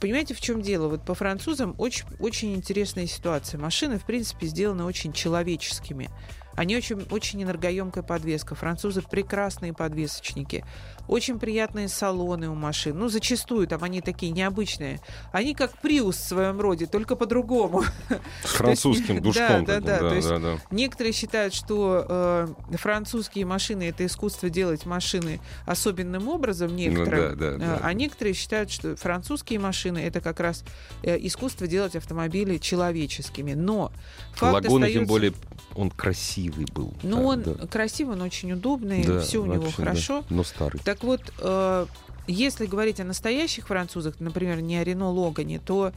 Понимаете, 0.00 0.34
в 0.34 0.40
чем 0.40 0.60
дело? 0.60 0.88
Вот 0.88 1.02
по 1.06 1.14
французам 1.14 1.74
очень, 1.78 2.04
очень 2.18 2.54
интересная 2.54 3.06
ситуация. 3.06 3.58
Машины, 3.58 3.98
в 3.98 4.04
принципе, 4.04 4.46
сделаны 4.48 4.84
очень 4.84 5.12
человеческими. 5.14 6.10
Они 6.56 6.76
очень, 6.76 7.06
очень 7.10 7.42
энергоемкая 7.42 8.02
подвеска. 8.02 8.54
Французы 8.54 9.02
прекрасные 9.02 9.72
подвесочники. 9.72 10.64
Очень 11.08 11.38
приятные 11.38 11.88
салоны 11.88 12.48
у 12.48 12.54
машин. 12.54 12.98
Ну, 12.98 13.08
зачастую 13.08 13.66
там 13.66 13.82
они 13.84 14.00
такие 14.00 14.32
необычные. 14.32 15.00
Они 15.32 15.54
как 15.54 15.72
Приус 15.80 16.16
в 16.16 16.28
своем 16.28 16.60
роде, 16.60 16.86
только 16.86 17.16
по-другому. 17.16 17.84
С 18.44 18.50
французским 18.50 19.20
душком. 19.22 19.64
да, 19.64 19.80
да, 19.80 19.98
да. 20.00 20.58
Некоторые 20.70 21.12
считают, 21.12 21.54
что 21.54 22.06
э, 22.08 22.76
французские 22.76 23.44
машины 23.44 23.88
это 23.88 24.06
искусство 24.06 24.48
делать 24.50 24.86
машины 24.86 25.40
особенным 25.66 26.28
образом 26.28 26.74
некоторым, 26.74 27.38
Ну 27.38 27.44
Э, 27.44 27.58
да. 27.58 27.80
а 27.82 27.92
некоторые 27.92 28.34
считают, 28.34 28.70
что 28.70 28.96
французские 28.96 29.58
машины 29.58 29.98
это 29.98 30.20
как 30.20 30.40
раз 30.40 30.64
э, 31.02 31.16
искусство 31.20 31.66
делать 31.66 31.96
автомобили 31.96 32.58
человеческими. 32.58 33.54
Но 33.54 33.92
факт 34.34 34.64
Лагуна, 34.66 34.90
тем 34.90 35.06
более, 35.06 35.32
он 35.74 35.90
красивый. 35.90 36.43
Красивый 36.50 36.66
был. 36.72 36.92
Ну, 37.02 37.16
Да, 37.16 37.22
он 37.22 37.42
да. 37.42 37.66
красивый, 37.66 38.16
он 38.16 38.22
очень 38.22 38.52
удобный, 38.52 39.04
Да, 39.04 39.20
все 39.20 39.42
у 39.42 39.46
него 39.46 39.62
вообще, 39.64 39.76
да. 39.78 39.84
хорошо. 39.84 40.24
Но 40.30 40.44
старый. 40.44 40.80
Так 40.84 41.02
вот, 41.04 41.20
э, 41.38 41.86
если 42.26 42.66
говорить 42.66 43.00
о 43.00 43.04
настоящих 43.04 43.66
французах, 43.68 44.14
например, 44.18 44.60
не 44.60 44.76
о 44.78 44.84
Рено 44.84 45.10
Логане, 45.10 45.58
то 45.58 45.92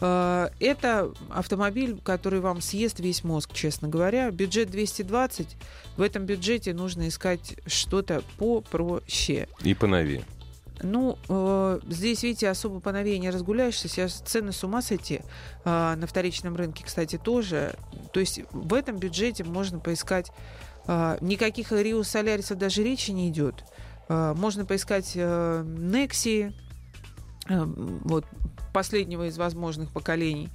э, 0.00 0.48
это 0.60 1.10
автомобиль, 1.30 1.98
который 2.02 2.40
вам 2.40 2.60
съест 2.60 3.00
весь 3.00 3.24
мозг, 3.24 3.50
честно 3.52 3.88
говоря. 3.88 4.30
Бюджет 4.30 4.70
220. 4.70 5.56
В 5.96 6.02
этом 6.02 6.24
бюджете 6.24 6.72
нужно 6.74 7.08
искать 7.08 7.56
что-то 7.66 8.22
попроще. 8.38 9.48
И 9.62 9.74
поновее. 9.74 10.24
Ну, 10.84 11.16
э, 11.28 11.78
здесь, 11.88 12.24
видите, 12.24 12.48
особо 12.48 12.80
по 12.80 12.90
новее 12.90 13.18
не 13.18 13.30
разгуляешься. 13.30 13.86
Сейчас 13.88 14.14
цены 14.14 14.50
с 14.50 14.64
ума 14.64 14.82
сойти. 14.82 15.20
Э, 15.64 15.94
на 15.94 16.06
вторичном 16.06 16.56
рынке, 16.56 16.82
кстати, 16.84 17.18
тоже. 17.18 17.74
То 18.12 18.18
есть 18.20 18.40
в 18.50 18.74
этом 18.74 18.96
бюджете 18.96 19.44
можно 19.44 19.78
поискать... 19.78 20.32
э, 20.86 21.18
никаких 21.20 21.70
Рио 21.70 22.02
Солярисов 22.02 22.58
даже 22.58 22.82
речи 22.82 23.12
не 23.12 23.28
идет. 23.28 23.64
Э, 24.08 24.34
можно 24.36 24.64
поискать 24.64 25.12
э, 25.14 25.64
Nexi, 25.64 26.52
э, 27.48 27.64
вот, 28.04 28.24
последнего 28.72 29.28
из 29.28 29.38
возможных 29.38 29.92
поколений. 29.92 30.48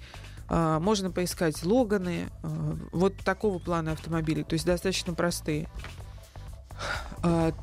Можно 0.49 1.11
поискать 1.11 1.63
Логаны. 1.63 2.29
э, 2.43 2.75
вот 2.91 3.15
такого 3.17 3.59
плана 3.59 3.93
автомобилей. 3.93 4.43
То 4.43 4.53
есть 4.53 4.65
достаточно 4.65 5.13
простые. 5.13 5.69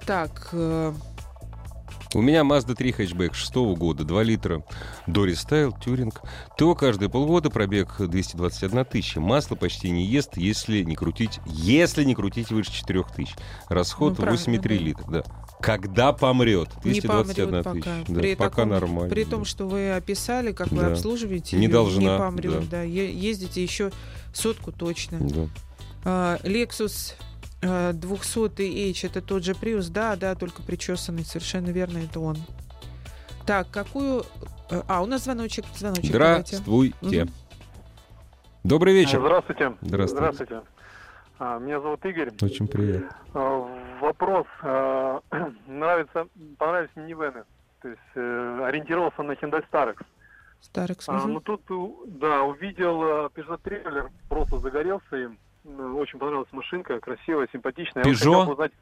Так... 0.07 0.48
э, 0.53 0.94
У 2.14 2.20
меня 2.20 2.42
Mazda 2.42 2.74
3 2.77 2.92
хэтчбэк 2.92 3.35
6 3.35 3.55
года, 3.77 4.05
2 4.05 4.22
литра. 4.22 4.64
Дори 5.09 5.35
Стайл, 5.35 5.72
Тюринг. 5.72 6.22
ТО 6.57 6.74
каждые 6.77 7.09
полгода, 7.11 7.50
пробег 7.50 7.96
221 7.98 8.85
тысяча. 8.85 9.20
Масло 9.20 9.57
почти 9.57 9.90
не 9.90 10.05
ест, 10.07 10.37
если 10.37 10.83
не 10.85 10.94
крутить, 10.94 11.40
если 11.46 12.05
не 12.05 12.14
крутить 12.14 12.50
выше 12.50 12.72
4 12.72 13.05
тысяч. 13.16 13.35
Расход 13.68 14.11
Ну, 14.18 14.24
правильно, 14.24 14.38
8,3 14.40 14.79
да. 14.79 14.85
литра. 14.85 15.05
Да. 15.09 15.22
Когда 15.61 16.12
помрет? 16.12 16.68
не 16.85 17.00
221 17.00 17.62
помрет 17.62 17.64
тысяча. 17.85 17.90
пока. 18.05 18.12
Да, 18.14 18.20
при 18.20 18.35
пока 18.37 18.50
таком- 18.50 18.68
нормально. 18.68 19.11
При 19.11 19.24
да. 19.24 19.31
том, 19.31 19.44
что 19.44 19.66
вы 19.66 19.92
описали, 19.94 20.53
как 20.53 20.68
вы 20.70 20.83
Да. 20.83 20.92
обслуживаете, 20.92 21.57
Не 21.57 21.64
её, 21.64 21.72
должна, 21.72 22.12
не 22.12 22.18
помрет. 22.18 22.68
да. 22.68 22.79
Да. 22.79 22.83
Ездите 22.83 23.62
еще 23.62 23.90
сотку 24.33 24.70
точно. 24.72 25.18
Да. 25.20 25.48
А, 26.05 26.38
Lexus 26.44 27.14
а, 27.64 27.92
200H 27.92 29.07
это 29.07 29.20
тот 29.22 29.42
же 29.44 29.53
Prius, 29.53 29.90
да, 29.90 30.16
да, 30.16 30.35
только 30.35 30.62
причесанный, 30.62 31.24
совершенно 31.24 31.70
верно, 31.70 31.98
это 31.98 32.20
он. 32.20 32.37
Так, 33.46 33.70
какую... 33.70 34.24
э, 34.70 34.83
А, 34.88 35.03
у 35.03 35.07
нас 35.07 35.24
звоночек, 35.24 35.64
звоночек. 35.74 36.12
давайте. 36.12 36.57
Здравствуйте. 36.57 37.24
Мгм. 37.24 37.33
Добрый 38.64 38.94
вечер. 38.94 39.20
Здравствуйте. 39.20 39.74
Здравствуйте. 39.83 40.62
А, 41.38 41.59
Меня 41.59 41.81
зовут 41.81 42.05
Игорь. 42.07 42.33
Очень 42.40 42.68
приятно. 42.68 43.09
А, 43.35 43.98
Вопрос. 44.00 44.46
а, 44.62 45.20
Нравится, 45.66 46.27
понравились 46.59 46.90
минивены. 46.96 47.44
То 47.83 47.88
есть 47.88 48.00
э, 48.14 48.64
ориентировался 48.64 49.22
на 49.22 49.33
Hyundai 49.33 49.62
Starex. 49.70 49.96
Старекс. 50.62 51.07
А, 51.09 51.12
мгм. 51.12 51.35
Ну 51.35 51.40
тут, 51.40 51.61
да, 52.18 52.42
увидел 52.44 53.03
э, 53.03 53.29
Peugeot 53.35 53.59
трейлер, 53.62 54.11
просто 54.31 54.59
загорелся 54.61 55.16
им. 55.16 55.38
Ну, 55.64 55.98
Очень 55.98 56.18
понравилась 56.18 56.53
машинка, 56.53 57.00
красивая, 57.00 57.48
симпатичная. 57.53 58.05
Узнать- 58.05 58.72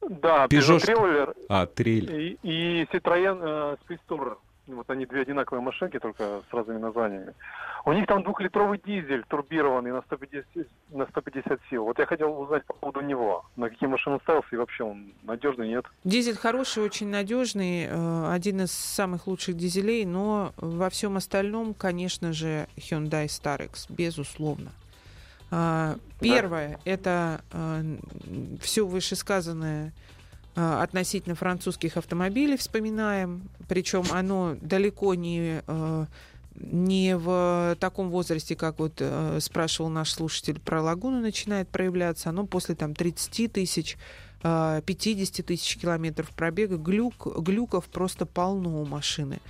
Да, 0.00 0.46
Peugeot 0.46 0.78
Peugeot 0.78 0.80
трейлер 0.80 1.34
А, 1.48 1.66
трейль. 1.66 2.10
и, 2.12 2.38
и 2.42 2.84
Citroёn 2.92 3.38
э, 3.42 3.76
Space. 3.88 4.36
Вот 4.68 4.88
они 4.90 5.06
две 5.06 5.22
одинаковые 5.22 5.60
машинки, 5.62 5.98
только 5.98 6.42
с 6.48 6.54
разными 6.54 6.78
названиями. 6.78 7.34
У 7.84 7.92
них 7.92 8.06
там 8.06 8.22
двухлитровый 8.22 8.80
дизель 8.84 9.24
турбированный 9.28 9.90
на 9.92 10.02
150, 10.02 10.44
на 10.90 11.06
150 11.06 11.60
сил. 11.68 11.84
Вот 11.84 11.98
я 11.98 12.06
хотел 12.06 12.40
узнать 12.40 12.64
по 12.66 12.74
поводу 12.74 13.00
него. 13.00 13.44
На 13.56 13.68
какие 13.68 13.88
машины 13.88 14.18
ставился 14.22 14.48
и 14.52 14.56
вообще 14.56 14.84
он 14.84 15.12
надежный, 15.24 15.68
нет? 15.68 15.84
Дизель 16.04 16.36
хороший, 16.36 16.84
очень 16.84 17.08
надежный, 17.08 17.86
э, 17.88 18.32
один 18.32 18.60
из 18.62 18.70
самых 18.72 19.26
лучших 19.26 19.56
дизелей, 19.56 20.04
но 20.04 20.52
во 20.56 20.90
всем 20.90 21.16
остальном, 21.16 21.74
конечно 21.74 22.32
же, 22.32 22.68
Hyundai 22.76 23.26
Starex, 23.26 23.86
безусловно. 23.88 24.70
А, 25.54 25.98
Первое, 26.18 26.80
это 26.84 27.42
все 28.60 28.86
вышесказанное 28.86 29.92
а, 30.56 30.82
относительно 30.82 31.34
французских 31.34 31.98
автомобилей 31.98 32.56
вспоминаем, 32.56 33.42
причем 33.68 34.04
оно 34.10 34.56
далеко 34.60 35.14
не 35.14 35.62
не 36.54 37.16
в 37.16 37.76
таком 37.80 38.10
возрасте, 38.10 38.54
как 38.54 38.78
вот 38.78 38.94
э, 38.98 39.38
спрашивал 39.40 39.88
наш 39.88 40.12
слушатель 40.12 40.60
про 40.60 40.82
лагуну, 40.82 41.18
начинает 41.18 41.66
проявляться, 41.68 42.28
оно 42.28 42.46
после 42.46 42.74
там 42.74 42.94
30 42.94 43.50
тысяч 43.50 43.96
э, 44.42 44.82
50 44.84 45.46
тысяч 45.46 45.78
километров 45.78 46.28
пробега, 46.30 46.76
глюк, 46.76 47.26
глюков 47.42 47.86
просто 47.86 48.26
полно 48.26 48.82
у 48.82 48.84
машины. 48.84 49.40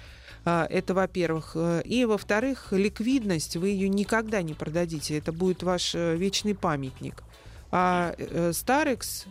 А, 0.45 0.67
Это, 0.69 0.95
во-первых. 0.95 1.53
Э, 1.55 1.83
И, 1.85 2.05
во-вторых, 2.05 2.69
ликвидность, 2.73 3.57
вы 3.57 3.69
ее 3.69 3.89
никогда 3.89 4.43
не 4.43 4.55
продадите. 4.55 5.17
Это 5.17 5.33
будет 5.33 5.63
ваш 5.63 5.95
э, 5.95 6.17
вечный 6.17 6.55
памятник. 6.55 7.23
А 7.71 8.15
э, 8.19 8.51
Starex 8.51 9.27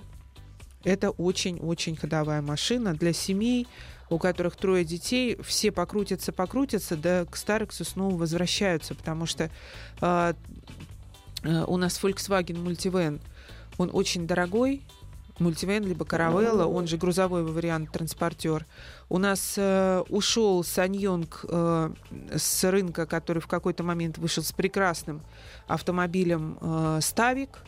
это 0.84 1.12
очень-очень 1.12 1.96
ходовая 1.96 2.42
машина 2.42 2.94
для 2.94 3.14
семей, 3.14 3.68
у 4.10 4.18
которых 4.18 4.56
трое 4.56 4.84
детей, 4.84 5.38
все 5.44 5.72
покрутятся, 5.72 6.32
покрутятся, 6.32 6.98
да 6.98 7.26
к 7.26 7.38
Старексу 7.38 7.86
снова 7.86 8.16
возвращаются, 8.16 8.94
потому 8.96 9.26
что 9.26 9.50
э, 10.02 10.34
э, 11.44 11.64
у 11.66 11.78
нас 11.78 12.02
Volkswagen 12.04 12.64
Multivan, 12.64 13.22
он 13.78 13.90
очень 13.94 14.28
дорогой, 14.28 14.82
Мультивен, 15.42 15.84
либо 15.86 16.06
Каравелла, 16.06 16.66
он 16.66 16.88
же 16.88 16.98
грузовой 16.98 17.44
вариант 17.44 17.92
транспортер. 17.92 18.66
У 19.10 19.18
нас 19.18 19.56
э, 19.58 20.04
ушел 20.10 20.64
Саньонг 20.64 21.46
э, 21.50 21.92
с 22.36 22.64
рынка, 22.70 23.06
который 23.06 23.40
в 23.40 23.48
какой-то 23.48 23.84
момент 23.84 24.18
вышел 24.20 24.44
с 24.44 24.52
прекрасным 24.52 25.22
автомобилем 25.68 26.58
э, 26.62 27.00
Ставик, 27.02 27.60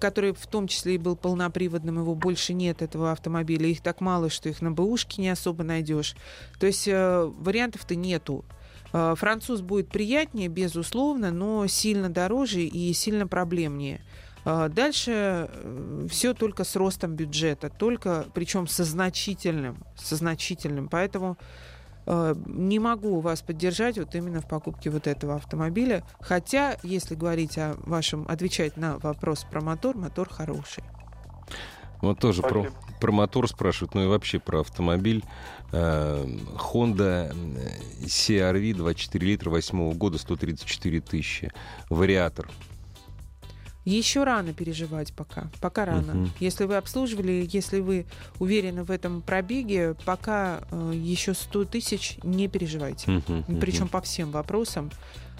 который 0.00 0.34
в 0.34 0.46
том 0.48 0.66
числе 0.66 0.96
и 0.96 0.98
был 0.98 1.14
полноприводным, 1.14 2.00
его 2.00 2.16
больше 2.16 2.54
нет 2.54 2.82
этого 2.82 3.12
автомобиля. 3.12 3.68
Их 3.68 3.82
так 3.82 4.00
мало, 4.00 4.28
что 4.28 4.48
их 4.48 4.60
на 4.60 4.72
бэушке 4.72 5.22
не 5.22 5.28
особо 5.28 5.62
найдешь. 5.62 6.16
То 6.58 6.66
есть 6.66 6.88
э, 6.88 7.30
вариантов-то 7.38 7.94
нету. 7.94 8.44
Э, 8.92 9.14
француз 9.16 9.60
будет 9.60 9.88
приятнее, 9.88 10.48
безусловно, 10.48 11.30
но 11.30 11.68
сильно 11.68 12.08
дороже 12.08 12.62
и 12.62 12.92
сильно 12.92 13.28
проблемнее. 13.28 14.00
А 14.44 14.68
Дальше 14.68 15.48
все 16.08 16.34
только 16.34 16.64
с 16.64 16.74
ростом 16.76 17.14
бюджета, 17.14 17.70
только, 17.70 18.26
причем 18.34 18.66
со 18.66 18.84
значительным, 18.84 19.78
со 19.96 20.16
значительным. 20.16 20.88
Поэтому 20.88 21.38
э, 22.06 22.34
не 22.46 22.78
могу 22.78 23.20
вас 23.20 23.42
поддержать 23.42 23.98
вот 23.98 24.14
именно 24.14 24.40
в 24.40 24.48
покупке 24.48 24.90
вот 24.90 25.06
этого 25.06 25.36
автомобиля. 25.36 26.02
Хотя, 26.20 26.76
если 26.82 27.14
говорить 27.14 27.56
о 27.56 27.76
вашем, 27.84 28.26
отвечать 28.28 28.76
на 28.76 28.98
вопрос 28.98 29.46
про 29.48 29.60
мотор, 29.60 29.96
мотор 29.96 30.28
хороший. 30.28 30.82
Вот 32.00 32.18
тоже 32.18 32.42
про, 32.42 32.64
Спасибо. 32.64 32.98
про 33.00 33.12
мотор 33.12 33.48
спрашивают, 33.48 33.94
ну 33.94 34.02
и 34.02 34.06
вообще 34.08 34.40
про 34.40 34.60
автомобиль. 34.62 35.22
Э, 35.70 36.24
Honda 36.56 37.32
э, 37.32 38.06
CR-V 38.06 38.76
24 38.76 39.24
литра 39.24 39.50
8 39.50 39.92
года, 39.92 40.18
134 40.18 41.00
тысячи. 41.00 41.52
Вариатор. 41.88 42.48
Еще 43.84 44.22
рано 44.24 44.52
переживать 44.52 45.12
пока. 45.12 45.50
Пока 45.60 45.84
рано. 45.84 46.14
Мгм. 46.14 46.30
Если 46.38 46.64
вы 46.64 46.76
обслуживали, 46.76 47.48
если 47.50 47.80
вы 47.80 48.06
уверены 48.38 48.84
в 48.84 48.90
этом 48.90 49.22
пробеге, 49.22 49.96
пока 50.04 50.60
э, 50.70 50.92
еще 50.94 51.34
100 51.34 51.64
тысяч, 51.64 52.18
не 52.22 52.48
переживайте. 52.48 53.10
Мгм. 53.10 53.60
Причем 53.60 53.88
по 53.88 54.00
всем 54.00 54.30
вопросам. 54.30 54.90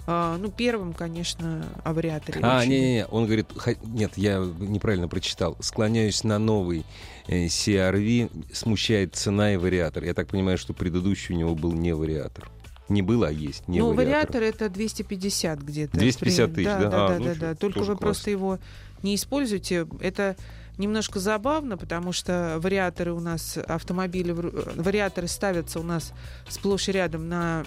А, 0.05 0.37
ну, 0.37 0.51
первым, 0.51 0.93
конечно, 0.93 1.65
о 1.83 1.93
вариаторе. 1.93 2.41
А, 2.43 2.65
не-не-не, 2.65 3.05
он 3.07 3.25
говорит, 3.25 3.47
нет, 3.83 4.11
я 4.17 4.39
неправильно 4.59 5.07
прочитал. 5.07 5.55
Склоняюсь 5.61 6.25
на 6.25 6.39
новый 6.39 6.85
э, 7.27 7.45
CR-V, 7.45 8.29
смущает 8.53 9.15
цена 9.15 9.53
и 9.53 9.57
вариатор. 9.57 10.03
Я 10.03 10.13
так 10.13 10.27
понимаю, 10.27 10.57
что 10.57 10.73
предыдущий 10.73 11.33
у 11.33 11.37
него 11.37 11.55
был 11.55 11.71
не 11.71 11.95
вариатор. 11.95 12.49
Не 12.89 13.01
было, 13.01 13.27
а 13.29 13.31
есть, 13.31 13.67
не 13.67 13.79
ну, 13.79 13.93
вариатор. 13.93 14.41
вариатор 14.41 14.43
это 14.43 14.69
250 14.69 15.59
где-то. 15.61 15.97
250 15.97 16.47
При- 16.53 16.55
тысяч, 16.65 16.65
да? 16.73 16.79
да? 16.79 16.89
Да, 16.89 17.05
А, 17.05 17.09
да, 17.09 17.19
ну, 17.19 17.25
да, 17.25 17.35
да. 17.35 17.55
Только 17.55 17.79
вы 17.79 17.85
классно. 17.85 17.97
просто 17.97 18.29
его 18.31 18.59
не 19.03 19.15
используете. 19.15 19.87
Это 20.01 20.35
немножко 20.77 21.19
забавно, 21.19 21.77
потому 21.77 22.11
что 22.11 22.57
вариаторы 22.59 23.13
у 23.13 23.19
нас, 23.19 23.57
автомобили, 23.57 24.31
вариаторы 24.31 25.27
ставятся 25.27 25.79
у 25.79 25.83
нас 25.83 26.13
сплошь 26.49 26.89
и 26.89 26.91
рядом 26.91 27.29
на 27.29 27.63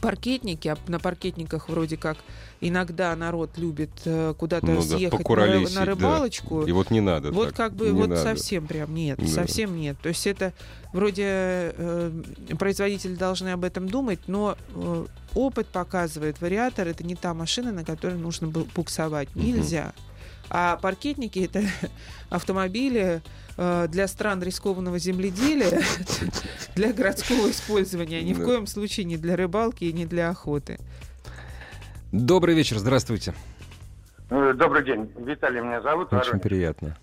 паркетники, 0.00 0.68
а 0.68 0.76
на 0.88 0.98
паркетниках 0.98 1.68
вроде 1.68 1.96
как 1.96 2.18
иногда 2.60 3.14
народ 3.16 3.56
любит 3.58 3.90
э, 4.04 4.34
куда-то 4.38 4.66
Ну 4.66 4.76
да, 4.76 4.82
съехать 4.82 5.28
на, 5.28 5.32
ры- 5.32 5.62
на 5.74 5.80
да. 5.80 5.84
рыбалочку. 5.84 6.62
И 6.62 6.72
вот 6.72 6.90
не 6.90 7.00
надо 7.00 7.32
Вот 7.32 7.48
так, 7.48 7.56
как 7.56 7.74
бы 7.74 7.92
вот 7.92 8.08
надо. 8.10 8.22
совсем 8.22 8.66
прям 8.66 8.94
нет, 8.94 9.18
Да. 9.18 9.26
совсем 9.26 9.76
нет. 9.76 9.96
То 10.02 10.08
есть 10.10 10.26
это 10.26 10.52
вроде 10.92 11.24
э, 11.26 12.10
производители 12.58 13.14
должны 13.14 13.48
об 13.48 13.64
этом 13.64 13.88
думать, 13.88 14.20
но 14.26 14.56
э, 14.74 15.06
опыт 15.34 15.66
показывает, 15.68 16.40
вариатор 16.40 16.86
это 16.88 17.04
не 17.04 17.14
та 17.14 17.34
машина, 17.34 17.72
на 17.72 17.84
которой 17.84 18.16
нужно 18.18 18.48
буксовать. 18.48 19.34
Нельзя. 19.34 19.92
А 20.50 20.76
паркетники 20.76 21.38
это 21.38 21.62
автомобили 22.30 23.22
э, 23.56 23.86
для 23.88 24.08
стран 24.08 24.42
рискованного 24.42 24.98
земледелия, 24.98 25.80
для 26.74 26.92
городского 26.92 27.50
использования, 27.50 28.22
ни 28.22 28.32
в 28.32 28.44
коем 28.44 28.66
случае 28.66 29.04
не 29.04 29.16
для 29.16 29.36
рыбалки 29.36 29.84
и 29.84 29.92
не 29.92 30.06
для 30.06 30.28
охоты. 30.28 30.78
Добрый 32.10 32.56
вечер, 32.56 32.78
здравствуйте. 32.78 33.32
Э, 34.30 34.52
добрый 34.54 34.84
день, 34.84 35.12
Виталий 35.16 35.60
меня 35.60 35.80
зовут. 35.82 36.12
Очень 36.12 36.18
Воронеж. 36.18 36.42
приятно. 36.42 36.98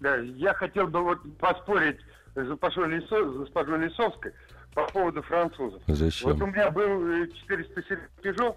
Да, 0.00 0.16
я 0.16 0.54
хотел 0.54 0.86
бы 0.86 1.02
вот 1.02 1.18
поспорить 1.38 1.98
с 2.34 2.46
госпожой, 2.46 2.88
Лисо, 2.88 3.24
госпожой 3.24 3.86
Лисовской 3.86 4.32
по 4.74 4.84
поводу 4.86 5.22
французов. 5.22 5.82
Зачем? 5.86 6.30
Вот 6.30 6.42
у 6.42 6.46
меня 6.46 6.70
был 6.70 7.26
407 7.48 7.98
Peugeot, 8.22 8.54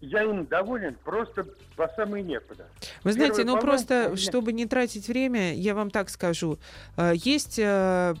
я 0.00 0.22
им 0.22 0.46
доволен 0.46 0.96
просто 1.04 1.46
по 1.76 1.88
самой 1.94 2.22
некуда. 2.22 2.66
Вы 3.04 3.12
знаете, 3.12 3.44
ну 3.44 3.58
просто, 3.58 4.08
меня... 4.08 4.16
чтобы 4.16 4.52
не 4.52 4.66
тратить 4.66 5.08
время, 5.08 5.54
я 5.54 5.74
вам 5.74 5.90
так 5.90 6.08
скажу. 6.08 6.58
Э, 6.96 7.12
есть, 7.14 7.58
э, 7.58 8.14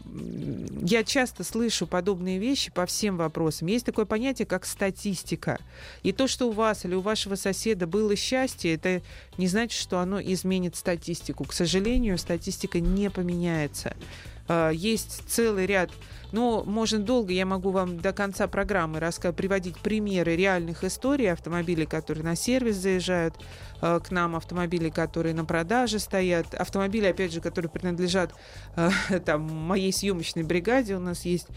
я 0.82 1.04
часто 1.04 1.42
слышу 1.42 1.86
подобные 1.86 2.38
вещи 2.38 2.70
по 2.70 2.84
всем 2.86 3.16
вопросам. 3.16 3.68
Есть 3.68 3.86
такое 3.86 4.04
понятие, 4.04 4.46
как 4.46 4.66
статистика. 4.66 5.58
И 6.02 6.12
то, 6.12 6.26
что 6.26 6.48
у 6.48 6.52
вас 6.52 6.84
или 6.84 6.94
у 6.94 7.00
вашего 7.00 7.34
соседа 7.34 7.86
было 7.86 8.14
счастье, 8.14 8.74
это 8.74 9.00
не 9.38 9.46
значит, 9.46 9.80
что 9.80 9.98
оно 9.98 10.20
изменит 10.20 10.76
статистику. 10.76 11.44
К 11.44 11.52
сожалению, 11.52 12.18
статистика 12.18 12.80
не 12.80 13.10
поменяется. 13.10 13.94
Э, 14.50 14.72
есть 14.74 15.22
целый 15.28 15.66
ряд 15.66 15.90
но 16.32 16.62
можно 16.64 16.98
долго, 16.98 17.32
я 17.32 17.46
могу 17.46 17.70
вам 17.70 17.98
до 17.98 18.12
конца 18.12 18.46
программы 18.46 19.00
рассказать, 19.00 19.36
приводить 19.36 19.78
примеры 19.78 20.36
реальных 20.36 20.84
историй 20.84 21.30
автомобилей, 21.30 21.86
которые 21.86 22.24
на 22.24 22.36
сервис 22.36 22.76
заезжают 22.76 23.34
э, 23.82 24.00
к 24.00 24.10
нам, 24.10 24.36
автомобили, 24.36 24.90
которые 24.90 25.34
на 25.34 25.44
продаже 25.44 25.98
стоят, 25.98 26.54
автомобили, 26.54 27.06
опять 27.06 27.32
же, 27.32 27.40
которые 27.40 27.70
принадлежат 27.70 28.32
э, 28.76 28.90
там, 29.24 29.42
моей 29.42 29.92
съемочной 29.92 30.44
бригаде. 30.44 30.96
У 30.96 31.00
нас 31.00 31.24
есть 31.24 31.48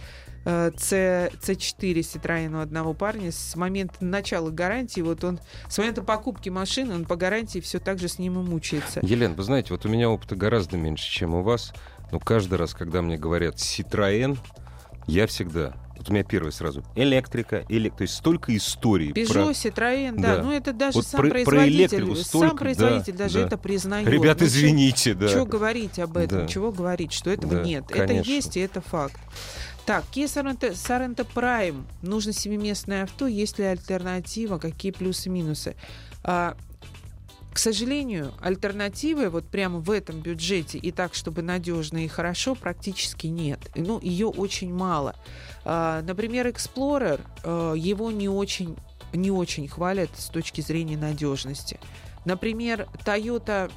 э, 0.46 0.72
C, 0.78 1.32
C4 1.42 2.00
Citroёn 2.00 2.56
у 2.58 2.60
одного 2.60 2.94
парня 2.94 3.32
с 3.32 3.56
момента 3.56 3.96
начала 4.02 4.50
гарантии, 4.50 5.02
вот 5.02 5.24
он 5.24 5.40
с 5.70 5.78
момента 5.78 6.02
покупки 6.02 6.50
машины, 6.50 6.96
он 6.96 7.06
по 7.06 7.16
гарантии 7.16 7.60
все 7.60 7.80
так 7.80 8.00
же 8.00 8.08
с 8.08 8.18
ним 8.18 8.40
и 8.40 8.44
мучается. 8.44 9.02
Елена, 9.04 9.36
вы 9.36 9.44
знаете, 9.44 9.70
вот 9.72 9.86
у 9.86 9.90
меня 9.90 10.10
опыта 10.10 10.36
гораздо 10.36 10.78
меньше, 10.78 11.10
чем 11.10 11.34
у 11.36 11.44
вас. 11.44 11.74
Но 12.14 12.20
каждый 12.20 12.60
раз, 12.60 12.76
когда 12.76 13.02
мне 13.02 13.18
говорят 13.18 13.56
Citroën, 13.56 14.38
я 15.08 15.26
всегда 15.26 15.74
вот 15.98 16.10
у 16.10 16.14
меня 16.14 16.24
первый 16.24 16.52
сразу. 16.52 16.84
Электрика, 16.96 17.66
элек... 17.70 17.96
то 17.96 18.04
есть 18.04 18.14
столько 18.14 18.56
историй. 18.56 19.12
Peugeot, 19.12 19.34
про... 19.34 19.52
Citroёn, 19.52 20.16
да. 20.18 20.36
да. 20.36 20.44
Ну, 20.44 20.52
это 20.52 20.74
даже 20.74 20.98
вот 20.98 21.08
сам 21.08 21.22
про, 21.22 21.30
производитель. 21.30 22.06
Про 22.06 22.16
столько, 22.16 22.48
сам 22.50 22.58
производитель 22.58 23.14
да, 23.14 23.24
даже 23.24 23.40
да. 23.40 23.46
это 23.48 23.58
признает. 23.58 24.08
Ребят, 24.08 24.42
ну, 24.42 24.46
извините, 24.46 25.16
да. 25.16 25.28
Чего 25.28 25.46
говорить 25.48 25.98
об 25.98 26.18
этом? 26.18 26.42
Да. 26.42 26.48
Чего 26.48 26.72
говорить, 26.72 27.14
что 27.14 27.32
этого 27.32 27.56
да, 27.56 27.64
нет? 27.64 27.86
Конечно. 27.88 28.14
Это 28.14 28.30
есть, 28.30 28.58
и 28.58 28.60
это 28.60 28.82
факт. 28.82 29.20
Так, 29.88 30.04
Kia 30.14 30.26
Sorento, 30.26 30.72
Sorento 30.74 31.26
Prime. 31.34 31.84
Нужно 32.04 32.32
семиместное 32.32 33.04
авто. 33.04 33.26
Есть 33.26 33.58
ли 33.58 33.66
альтернатива? 33.66 34.60
Какие 34.60 34.92
плюсы 34.92 35.30
и 35.30 35.32
минусы? 35.32 35.76
А, 36.24 36.56
к 37.54 37.60
сожалению, 37.60 38.34
альтернативы 38.42 39.30
вот 39.30 39.46
прямо 39.46 39.78
в 39.80 39.92
этом 39.92 40.22
бюджете 40.22 40.80
и 40.80 40.92
так, 40.92 41.14
чтобы 41.14 41.44
надежно 41.44 42.04
и 42.04 42.08
хорошо, 42.08 42.56
практически 42.56 43.28
нет. 43.28 43.60
Ну, 43.76 44.00
ее 44.02 44.28
очень 44.28 44.74
мало. 44.74 45.16
А, 45.64 46.02
например, 46.02 46.48
Explorer, 46.48 47.22
а, 47.44 47.74
его 47.74 48.12
не 48.12 48.28
очень, 48.28 48.76
не 49.14 49.30
очень 49.30 49.68
хвалят 49.68 50.10
с 50.18 50.30
точки 50.30 50.62
зрения 50.62 50.98
надежности. 50.98 51.80
Например, 52.26 52.88
Toyota 53.06 53.72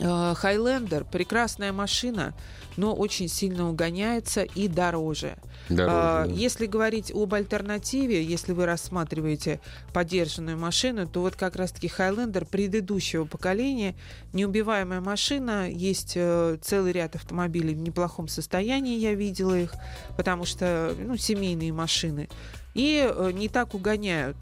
а, 0.00 0.34
Highlander 0.34 1.06
прекрасная 1.10 1.72
машина, 1.72 2.34
но 2.76 2.94
очень 2.94 3.28
сильно 3.28 3.68
угоняется 3.68 4.42
и 4.42 4.68
дороже. 4.68 5.36
Дороже, 5.68 5.94
а, 5.94 6.26
да. 6.26 6.32
Если 6.32 6.66
говорить 6.66 7.12
об 7.12 7.34
альтернативе, 7.34 8.22
если 8.22 8.52
вы 8.52 8.66
рассматриваете 8.66 9.60
подержанную 9.92 10.58
машину, 10.58 11.06
то 11.06 11.20
вот 11.20 11.36
как 11.36 11.56
раз-таки 11.56 11.88
Highlander 11.88 12.46
предыдущего 12.46 13.24
поколения, 13.24 13.94
неубиваемая 14.32 15.00
машина, 15.00 15.70
есть 15.70 16.14
э, 16.16 16.58
целый 16.62 16.92
ряд 16.92 17.16
автомобилей 17.16 17.74
в 17.74 17.78
неплохом 17.78 18.28
состоянии, 18.28 18.98
я 18.98 19.14
видела 19.14 19.58
их, 19.58 19.74
потому 20.16 20.44
что 20.44 20.94
ну, 20.98 21.16
семейные 21.16 21.72
машины, 21.72 22.28
и 22.74 23.06
э, 23.08 23.30
не 23.32 23.48
так 23.48 23.74
угоняют. 23.74 24.36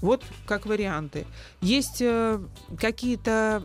Вот 0.00 0.22
как 0.46 0.64
варианты. 0.64 1.26
Есть 1.60 2.00
э, 2.00 2.40
какие-то 2.78 3.64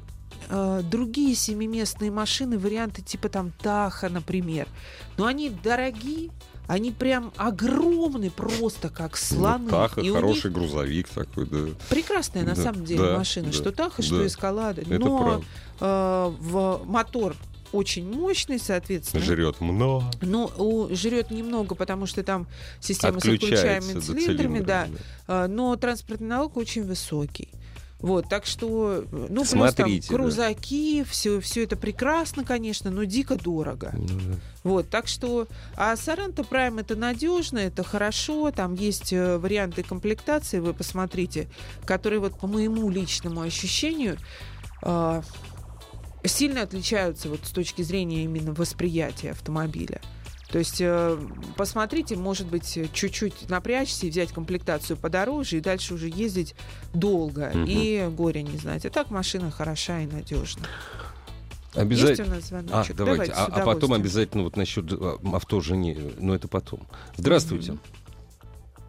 э, 0.49 0.81
другие 0.89 1.35
семиместные 1.35 2.11
машины, 2.11 2.57
варианты 2.57 3.01
типа 3.01 3.29
там 3.29 3.51
Таха, 3.61 4.09
например. 4.09 4.67
Но 5.17 5.25
они 5.25 5.49
дорогие, 5.49 6.31
они 6.67 6.91
прям 6.91 7.31
огромные, 7.37 8.31
просто 8.31 8.89
как 8.89 9.11
ну, 9.11 9.17
слоны. 9.17 9.65
Ну, 9.65 9.69
Таха, 9.69 10.01
и 10.01 10.09
хороший 10.09 10.45
них... 10.45 10.53
грузовик 10.53 11.09
такой, 11.09 11.45
да. 11.45 11.67
Прекрасная 11.89 12.43
на 12.43 12.55
да, 12.55 12.61
самом 12.63 12.85
деле 12.85 13.01
да, 13.01 13.17
машина. 13.17 13.47
Да, 13.47 13.53
что 13.53 13.71
Таха, 13.71 14.01
да, 14.01 14.03
что 14.03 14.25
Эскалада. 14.25 14.83
Но 14.87 15.43
э, 15.79 16.33
в 16.39 16.81
мотор 16.85 17.35
очень 17.71 18.09
мощный, 18.09 18.59
соответственно. 18.59 19.23
Жрет 19.23 19.59
много. 19.59 20.05
Ну, 20.21 20.89
жрет 20.91 21.31
немного, 21.31 21.75
потому 21.75 22.05
что 22.05 22.23
там 22.23 22.47
система 22.79 23.19
с 23.19 23.25
отключаемыми 23.25 23.99
цилиндрами, 23.99 24.59
да. 24.59 24.87
да. 25.27 25.47
Но 25.47 25.75
транспортный 25.75 26.27
налог 26.27 26.57
очень 26.57 26.83
высокий. 26.85 27.49
Вот, 28.05 28.29
так 28.29 28.45
что, 28.45 29.03
ну, 29.11 29.43
Смотрите, 29.43 29.83
плюс 29.83 30.05
там 30.05 30.15
крузаки, 30.15 30.99
да. 30.99 31.09
все, 31.09 31.41
все 31.41 31.63
это 31.63 31.75
прекрасно, 31.75 32.43
конечно, 32.43 32.91
но 32.91 33.03
дико 33.03 33.35
дорого. 33.35 33.93
Ну, 33.95 34.05
да. 34.05 34.39
Вот, 34.63 34.89
так 34.91 35.07
что, 35.07 35.47
а 35.75 35.95
Sorento 35.95 36.47
Prime 36.47 36.81
это 36.81 36.95
надежно, 36.95 37.57
это 37.57 37.83
хорошо, 37.83 38.51
там 38.51 38.75
есть 38.75 39.11
э, 39.11 39.39
варианты 39.39 39.81
комплектации, 39.81 40.59
вы 40.59 40.75
посмотрите, 40.75 41.47
которые 41.83 42.19
вот 42.19 42.37
по 42.37 42.45
моему 42.45 42.91
личному 42.91 43.41
ощущению 43.41 44.19
э, 44.83 45.21
сильно 46.25 46.61
отличаются 46.61 47.27
вот 47.27 47.39
с 47.43 47.49
точки 47.49 47.81
зрения 47.81 48.23
именно 48.23 48.53
восприятия 48.53 49.31
автомобиля. 49.31 49.99
То 50.51 50.59
есть 50.59 50.79
э, 50.79 51.17
посмотрите, 51.57 52.15
может 52.15 52.47
быть, 52.47 52.79
чуть-чуть 52.93 53.49
напрячься 53.49 54.05
и 54.05 54.09
взять 54.09 54.31
комплектацию 54.31 54.95
подороже, 54.95 55.57
и 55.57 55.59
дальше 55.59 55.93
уже 55.95 56.07
ездить 56.07 56.55
долго 56.93 57.49
угу. 57.53 57.65
и 57.67 58.07
горе 58.09 58.43
не 58.43 58.57
знать. 58.57 58.85
А 58.85 58.89
так 58.89 59.09
машина 59.09 59.51
хороша 59.51 60.01
и 60.01 60.05
надежна. 60.05 60.67
Обязательно. 61.75 62.37
А, 62.37 62.59
давайте. 62.61 62.93
давайте 62.93 63.31
а, 63.33 63.47
а 63.51 63.65
потом 63.65 63.93
обязательно 63.93 64.43
вот 64.43 64.55
насчет 64.55 64.91
э, 64.91 65.17
авто 65.33 65.59
жене, 65.59 65.97
но 66.19 66.35
это 66.35 66.47
потом. 66.47 66.81
Здравствуйте. 67.17 67.77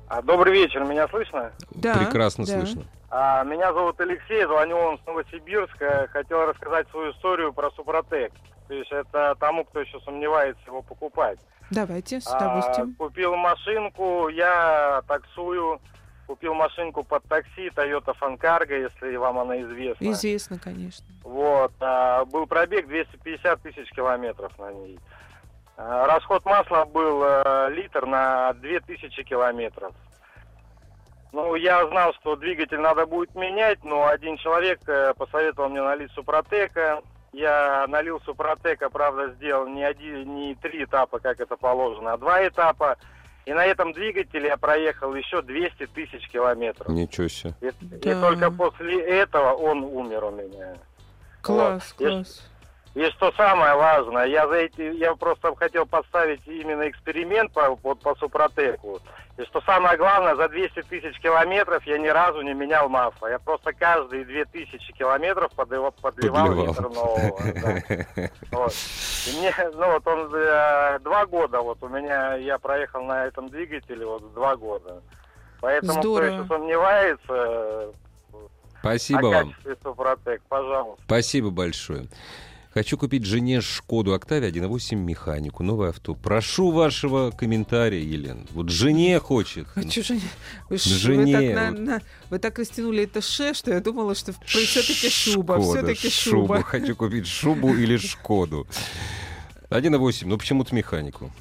А, 0.08 0.22
добрый 0.22 0.52
вечер, 0.52 0.84
меня 0.84 1.08
слышно? 1.08 1.50
Да. 1.72 1.94
Прекрасно 1.94 2.46
да. 2.46 2.52
слышно. 2.52 2.84
А, 3.10 3.42
меня 3.44 3.72
зовут 3.72 4.00
Алексей, 4.00 4.44
звоню 4.44 4.76
вам 4.76 4.98
с 5.02 5.06
Новосибирска. 5.06 6.08
Хотел 6.12 6.46
рассказать 6.46 6.88
свою 6.90 7.12
историю 7.12 7.52
про 7.52 7.70
Супротек. 7.72 8.32
То 8.68 8.74
есть 8.74 8.90
это 8.90 9.34
тому, 9.38 9.64
кто 9.64 9.80
еще 9.80 10.00
сомневается 10.00 10.62
его 10.66 10.82
покупать. 10.82 11.38
Давайте, 11.70 12.20
с 12.20 12.26
удовольствием. 12.26 12.94
А, 12.98 13.02
купил 13.02 13.36
машинку, 13.36 14.28
я 14.28 15.02
таксую. 15.06 15.80
Купил 16.26 16.54
машинку 16.54 17.04
под 17.04 17.22
такси 17.24 17.68
Toyota 17.68 18.12
Фанкарго, 18.14 18.76
если 18.76 19.14
вам 19.14 19.38
она 19.38 19.60
известна. 19.62 20.10
Известно, 20.10 20.58
конечно. 20.58 21.06
Вот. 21.22 21.72
А, 21.80 22.24
был 22.24 22.46
пробег 22.46 22.88
250 22.88 23.62
тысяч 23.62 23.88
километров 23.92 24.58
на 24.58 24.72
ней. 24.72 24.98
А, 25.76 26.06
расход 26.06 26.44
масла 26.44 26.84
был 26.84 27.22
а, 27.22 27.68
литр 27.68 28.06
на 28.06 28.54
2000 28.54 29.22
километров. 29.22 29.92
Ну, 31.32 31.54
я 31.54 31.86
знал, 31.86 32.14
что 32.14 32.34
двигатель 32.34 32.80
надо 32.80 33.06
будет 33.06 33.34
менять, 33.34 33.84
но 33.84 34.06
один 34.06 34.36
человек 34.38 34.80
а, 34.88 35.14
посоветовал 35.14 35.68
мне 35.68 35.82
налить 35.82 36.10
Супротека. 36.12 37.02
Я 37.36 37.84
налил 37.88 38.18
Супротека, 38.24 38.88
правда, 38.88 39.30
сделал 39.34 39.68
не, 39.68 39.84
один, 39.84 40.36
не 40.36 40.54
три 40.54 40.84
этапа, 40.84 41.18
как 41.18 41.38
это 41.38 41.58
положено, 41.58 42.14
а 42.14 42.16
два 42.16 42.48
этапа. 42.48 42.96
И 43.44 43.52
на 43.52 43.62
этом 43.66 43.92
двигателе 43.92 44.48
я 44.48 44.56
проехал 44.56 45.14
еще 45.14 45.42
200 45.42 45.86
тысяч 45.88 46.26
километров. 46.30 46.88
Ничего 46.88 47.28
себе. 47.28 47.54
И, 47.60 47.70
да. 47.82 48.10
и 48.10 48.14
только 48.14 48.50
после 48.50 49.02
этого 49.02 49.52
он 49.52 49.84
умер 49.84 50.24
у 50.24 50.30
меня. 50.30 50.78
Класс, 51.42 51.94
вот. 51.98 52.08
класс. 52.08 52.42
И, 52.42 52.55
и 52.96 53.10
что 53.10 53.30
самое 53.32 53.74
важное, 53.74 54.24
я 54.24 54.48
за 54.48 54.54
эти, 54.54 54.80
я 54.96 55.14
просто 55.14 55.54
хотел 55.54 55.84
поставить 55.84 56.40
именно 56.46 56.88
эксперимент 56.88 57.52
по, 57.52 57.76
по, 57.76 57.94
по 57.94 58.14
Супротеку. 58.14 59.00
И 59.36 59.42
что 59.44 59.60
самое 59.60 59.98
главное, 59.98 60.34
за 60.34 60.48
200 60.48 60.80
тысяч 60.84 61.20
километров 61.20 61.84
я 61.86 61.98
ни 61.98 62.06
разу 62.06 62.40
не 62.40 62.54
менял 62.54 62.88
масло. 62.88 63.26
Я 63.26 63.38
просто 63.38 63.74
каждые 63.74 64.24
2000 64.24 64.94
километров 64.94 65.52
подливал, 65.54 65.92
подливал, 65.92 66.46
подливал. 66.46 66.68
литр 66.68 66.88
нового. 66.88 67.38
Да. 68.16 68.30
Вот. 68.52 68.72
И 69.26 69.38
мне, 69.40 69.54
ну 69.74 69.92
вот 69.92 70.06
он 70.06 70.34
э, 70.34 70.98
два 71.00 71.26
года, 71.26 71.60
вот 71.60 71.82
у 71.82 71.88
меня, 71.88 72.36
я 72.36 72.58
проехал 72.58 73.04
на 73.04 73.26
этом 73.26 73.50
двигателе 73.50 74.06
вот 74.06 74.32
два 74.32 74.56
года. 74.56 75.02
Поэтому 75.60 76.00
Здорово. 76.00 76.28
кто 76.28 76.36
еще 76.36 76.48
сомневается, 76.48 77.92
Спасибо 78.80 79.26
вам. 79.26 79.50
качестве 79.50 79.76
Супротек, 79.82 80.42
пожалуйста. 80.48 81.02
Спасибо 81.04 81.50
большое. 81.50 82.06
Хочу 82.76 82.98
купить 82.98 83.24
жене 83.24 83.62
Шкоду 83.62 84.12
Октавия 84.12 84.50
1.8 84.50 84.96
механику, 84.96 85.62
новое 85.62 85.88
авто. 85.88 86.14
Прошу 86.14 86.72
вашего 86.72 87.30
комментария, 87.30 88.02
Елена. 88.02 88.42
Вот 88.50 88.68
жене 88.68 89.18
хочет. 89.18 89.66
А 89.74 89.82
чё 89.84 90.02
же- 90.02 90.20
вы, 90.68 90.76
Жене, 90.76 91.38
вы, 91.38 91.54
так 91.54 91.54
на- 91.56 91.70
вот. 91.70 91.80
на- 91.80 92.02
вы 92.28 92.38
так 92.38 92.58
растянули 92.58 93.04
это 93.04 93.22
ше, 93.22 93.54
что 93.54 93.72
я 93.72 93.80
думала, 93.80 94.14
что 94.14 94.34
все-таки 94.44 95.08
шуба, 95.08 95.58
все-таки 95.58 96.10
шуба. 96.10 96.56
шуба. 96.58 96.62
Хочу 96.64 96.94
купить 96.94 97.26
шубу 97.26 97.74
или 97.74 97.96
Шкоду. 97.96 98.66
1.8, 99.70 100.28
ну 100.28 100.36
почему-то 100.36 100.74
механику. 100.74 101.32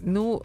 Ну, 0.00 0.42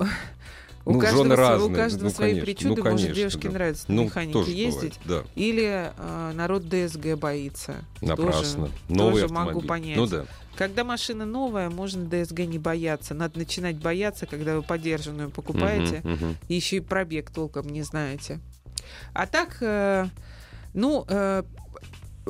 у 0.88 0.94
Ну, 0.94 1.00
каждого, 1.00 1.24
жены 1.24 1.36
св- 1.36 1.40
у 1.40 1.50
разные, 1.50 1.76
каждого 1.76 2.04
ну, 2.04 2.10
свои 2.10 2.30
конечно, 2.30 2.46
причуды. 2.46 2.68
ну, 2.70 2.76
Может, 2.76 2.86
конечно, 2.90 3.16
девушке 3.16 3.48
да. 3.48 3.54
нравится 3.54 3.86
на 3.88 3.96
Ну, 3.96 4.04
механике 4.06 4.34
тоже 4.34 4.52
ездить. 4.52 5.00
бывает, 5.06 5.26
Или 5.36 5.92
э, 5.98 6.32
народ 6.34 6.64
ДСГ 6.70 7.16
боится. 7.18 7.76
да. 8.02 8.08
Напрасно. 8.08 8.70
Новый 8.88 9.22
тоже 9.22 9.34
могу 9.34 9.50
автомобиль. 9.60 9.68
понять. 9.68 9.98
Ну 9.98 10.08
да. 10.08 10.26
Когда 10.56 10.84
машина 10.84 11.26
новая, 11.26 11.70
можно 11.70 12.06
ДСГ 12.06 12.40
не 12.40 12.58
бояться. 12.58 13.14
Надо 13.14 13.38
начинать 13.38 13.76
бояться, 13.78 14.26
когда 14.26 14.56
вы 14.56 14.64
подержанную 14.64 15.30
покупаете. 15.30 16.00
Мгм, 16.04 16.14
мгм. 16.14 16.38
И 16.48 16.56
еще 16.56 16.78
и 16.78 16.80
пробег 16.80 17.30
толком 17.32 17.68
не 17.70 17.84
знаете. 17.84 18.40
А 19.14 19.28
так, 19.28 19.58
э, 19.62 20.08
ну, 20.74 21.06
э, 21.08 21.44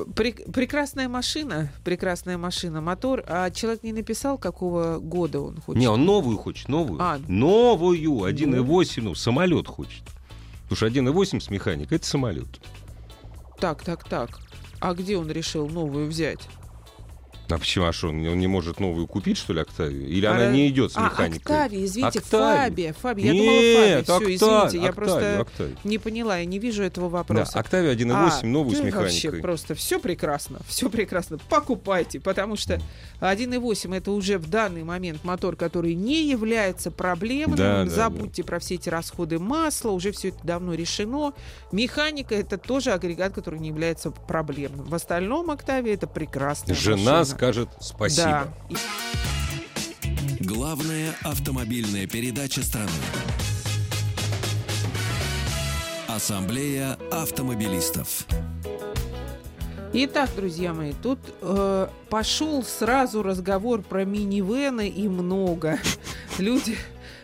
прекрасная 0.04 1.08
машина, 1.08 1.72
прекрасная 1.84 2.38
машина, 2.38 2.80
мотор. 2.80 3.24
А 3.26 3.50
человек 3.50 3.82
не 3.82 3.92
написал, 3.92 4.38
какого 4.38 4.98
года 4.98 5.40
он 5.40 5.60
хочет. 5.60 5.80
Не, 5.80 5.88
он 5.88 6.04
новую 6.04 6.38
хочет, 6.38 6.68
новую. 6.68 7.00
А. 7.00 7.18
Новую, 7.28 8.28
1.8, 8.30 9.02
ну, 9.02 9.14
самолет 9.14 9.66
хочет. 9.66 10.02
Потому 10.68 10.76
что 10.76 10.86
1.8 10.86 11.40
с 11.40 11.50
механикой 11.50 11.96
это 11.96 12.06
самолет. 12.06 12.48
Так, 13.58 13.82
так, 13.82 14.08
так. 14.08 14.40
А 14.80 14.94
где 14.94 15.16
он 15.16 15.30
решил 15.30 15.68
новую 15.68 16.06
взять? 16.06 16.48
А 17.48 17.58
почему? 17.58 17.86
А 17.86 17.92
что, 17.92 18.08
он 18.08 18.20
не- 18.22 18.46
может 18.46 18.78
новую 18.80 19.06
купить, 19.06 19.38
что 19.38 19.52
ли, 19.52 19.60
Октавию? 19.60 20.06
Или 20.06 20.26
А, 20.26 20.32
она 20.32 20.46
не 20.52 20.68
идет 20.68 20.92
с 20.92 20.96
а, 20.96 21.04
механикой? 21.04 21.38
Октавия, 21.38 21.84
извините, 21.84 22.18
Октавия. 22.18 22.58
Фабия, 22.64 22.92
Фабия. 22.92 23.24
Я 23.26 23.32
Нет, 23.32 23.42
думала 23.42 23.58
Фабия. 23.58 24.02
Все, 24.02 24.34
извините, 24.34 24.78
я 24.78 24.90
Октавия, 24.90 24.92
просто 24.92 25.40
Октавия. 25.40 25.76
не 25.84 25.98
поняла, 25.98 26.38
я 26.38 26.44
не 26.44 26.58
вижу 26.58 26.82
этого 26.82 27.08
Да, 27.10 27.16
вопроса. 27.18 27.58
Октавия 27.58 27.92
1.8, 27.94 28.46
новую 28.46 28.76
с 28.76 28.78
да 28.80 28.84
Вообще 28.90 29.16
механикой. 29.28 29.40
просто 29.40 29.74
все 29.74 29.98
прекрасно, 29.98 30.58
все 30.66 30.90
прекрасно. 30.90 31.38
Покупайте, 31.48 32.20
потому 32.20 32.56
что 32.56 32.80
1.8 33.20 33.96
это 33.96 34.10
уже 34.12 34.38
в 34.38 34.48
данный 34.48 34.84
момент 34.84 35.24
мотор, 35.24 35.56
который 35.56 35.94
не 35.94 36.28
является 36.28 36.90
проблемным. 36.90 37.56
Да, 37.56 37.84
да, 37.84 37.90
Забудьте 37.90 38.42
про 38.44 38.58
все 38.58 38.74
эти 38.76 38.88
расходы 38.88 39.38
масла, 39.38 39.90
уже 39.90 40.12
все 40.12 40.28
это 40.28 40.38
давно 40.42 40.74
решено. 40.74 41.32
Механика 41.72 42.34
это 42.34 42.58
тоже 42.58 42.92
агрегат, 42.92 43.32
который 43.32 43.58
не 43.58 43.68
является 43.68 44.10
проблемным. 44.10 44.84
В 44.86 44.94
остальном 44.94 45.50
Октавия 45.50 45.94
это 45.94 46.06
прекрасная 46.06 46.74
Жена 46.74 46.96
машина. 47.20 47.37
Скажет 47.38 47.68
спасибо. 47.78 48.52
Да. 48.68 48.76
Главная 50.40 51.14
автомобильная 51.22 52.08
передача 52.08 52.62
страны. 52.64 52.90
Ассамблея 56.08 56.98
автомобилистов. 57.12 58.26
Итак, 59.92 60.30
друзья 60.34 60.74
мои, 60.74 60.92
тут 61.00 61.20
э, 61.40 61.86
пошел 62.10 62.64
сразу 62.64 63.22
разговор 63.22 63.82
про 63.82 64.04
минивены 64.04 64.88
и 64.88 65.06
много. 65.06 65.78
Люди, 66.38 66.76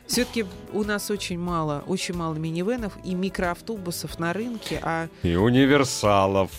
все-таки 0.06 0.46
у 0.72 0.84
нас 0.84 1.10
очень 1.10 1.40
мало, 1.40 1.82
очень 1.88 2.14
мало 2.14 2.34
минивенов 2.34 2.92
и 3.02 3.14
микроавтобусов 3.14 4.20
на 4.20 4.32
рынке, 4.32 4.78
а 4.80 5.08
И 5.24 5.34
универсалов. 5.34 6.50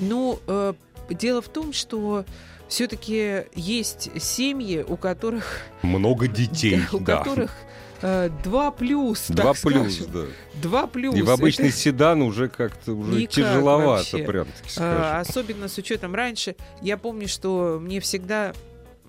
ну 0.00 0.38
э, 0.46 0.72
дело 1.10 1.42
в 1.42 1.48
том, 1.48 1.72
что 1.72 2.24
все-таки 2.68 3.44
есть 3.54 4.10
семьи, 4.20 4.84
у 4.86 4.96
которых, 4.96 5.58
Много 5.82 6.26
детей, 6.28 6.80
у 6.92 6.98
да. 7.00 7.18
которых 7.18 7.52
э, 8.00 8.30
два 8.44 8.70
плюс, 8.70 9.26
Два 9.28 9.52
плюс, 9.54 9.94
скажем. 9.96 10.12
да. 10.12 10.24
два 10.62 10.86
плюс. 10.86 11.14
И 11.14 11.22
в 11.22 11.30
обычный 11.30 11.68
Это- 11.68 11.76
седан 11.76 12.22
уже 12.22 12.48
как-то 12.48 12.92
уже 12.92 13.12
Никак 13.20 13.34
тяжеловато, 13.34 13.98
вообще. 14.16 14.18
прям 14.24 14.46
таки 14.46 14.70
А. 14.78 15.20
Особенно 15.20 15.68
с 15.68 15.76
учетом 15.78 16.14
раньше, 16.14 16.56
я 16.80 16.96
помню, 16.96 17.28
что 17.28 17.78
мне 17.80 18.00
всегда 18.00 18.52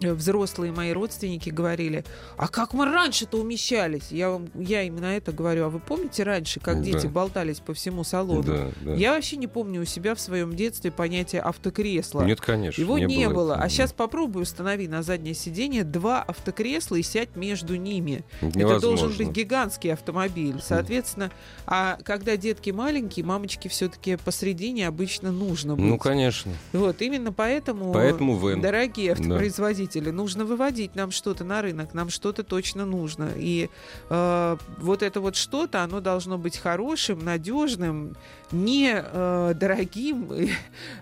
взрослые 0.01 0.71
мои 0.71 0.91
родственники 0.91 1.49
говорили, 1.49 2.03
а 2.38 2.47
как 2.47 2.73
мы 2.73 2.86
раньше-то 2.86 3.38
умещались? 3.38 4.12
Я, 4.12 4.32
вам, 4.32 4.49
я 4.56 4.82
им 4.84 4.97
на 4.97 5.15
это 5.15 5.32
говорю, 5.32 5.65
а 5.65 5.69
вы 5.69 5.79
помните 5.79 6.23
раньше, 6.23 6.60
как 6.60 6.77
Да. 6.79 6.84
дети 6.84 7.08
болтались 7.08 7.60
по 7.60 7.73
всему 7.73 8.03
салону? 8.03 8.43
Да, 8.43 8.71
да. 8.82 8.93
Я 8.95 9.13
вообще 9.13 9.38
не 9.38 9.47
помню 9.47 9.82
у 9.82 9.86
себя 9.86 10.13
в 10.15 10.19
своем 10.19 10.56
детстве 10.56 10.91
понятие 10.91 11.41
автокресла. 11.41 12.23
Нет, 12.23 12.41
конечно. 12.41 12.82
Его 12.82 12.97
не, 12.97 13.29
было. 13.29 13.53
этого. 13.53 13.63
А 13.63 13.69
сейчас 13.69 13.93
попробуй 13.93 14.43
установи 14.43 14.88
на 14.88 15.03
заднее 15.03 15.34
сиденье 15.36 15.84
два 15.84 16.21
автокресла 16.23 16.95
и 16.95 17.01
сядь 17.03 17.36
между 17.36 17.75
ними. 17.75 18.23
Это 18.41 18.58
Невозможно. 18.60 18.97
должен 19.08 19.17
быть 19.17 19.29
гигантский 19.36 19.93
автомобиль. 19.93 20.58
Соответственно, 20.62 21.32
а 21.65 21.97
когда 22.03 22.36
детки 22.36 22.71
маленькие, 22.71 23.25
мамочке 23.25 23.69
все-таки 23.69 24.17
посредине 24.17 24.88
обычно 24.88 25.32
нужно 25.32 25.75
быть. 25.75 25.86
Ну, 25.86 25.97
конечно. 25.97 26.51
Вот, 26.73 27.01
именно 27.01 27.32
поэтому, 27.32 27.93
Поэтому 27.93 28.38
вен. 28.38 28.60
дорогие 28.62 29.13
автопроизводители, 29.13 29.92
нужно 29.99 30.45
выводить 30.45 30.95
нам 30.95 31.12
что-то 31.12 31.43
на 31.43 31.62
рынок, 31.62 31.93
нам 31.93 32.10
что-то 32.10 32.43
точно 32.43 32.86
нужно. 32.86 33.29
И 33.36 33.69
э, 34.10 34.58
вот 34.79 35.03
это 35.03 35.19
вот 35.21 35.36
что-то, 35.36 35.84
оно 35.84 35.99
должно 36.01 36.38
быть 36.38 36.58
хорошим, 36.58 37.23
надежным, 37.23 38.15
не 38.51 38.93
э, 38.95 39.53
дорогим, 39.56 40.32
и, 40.34 40.49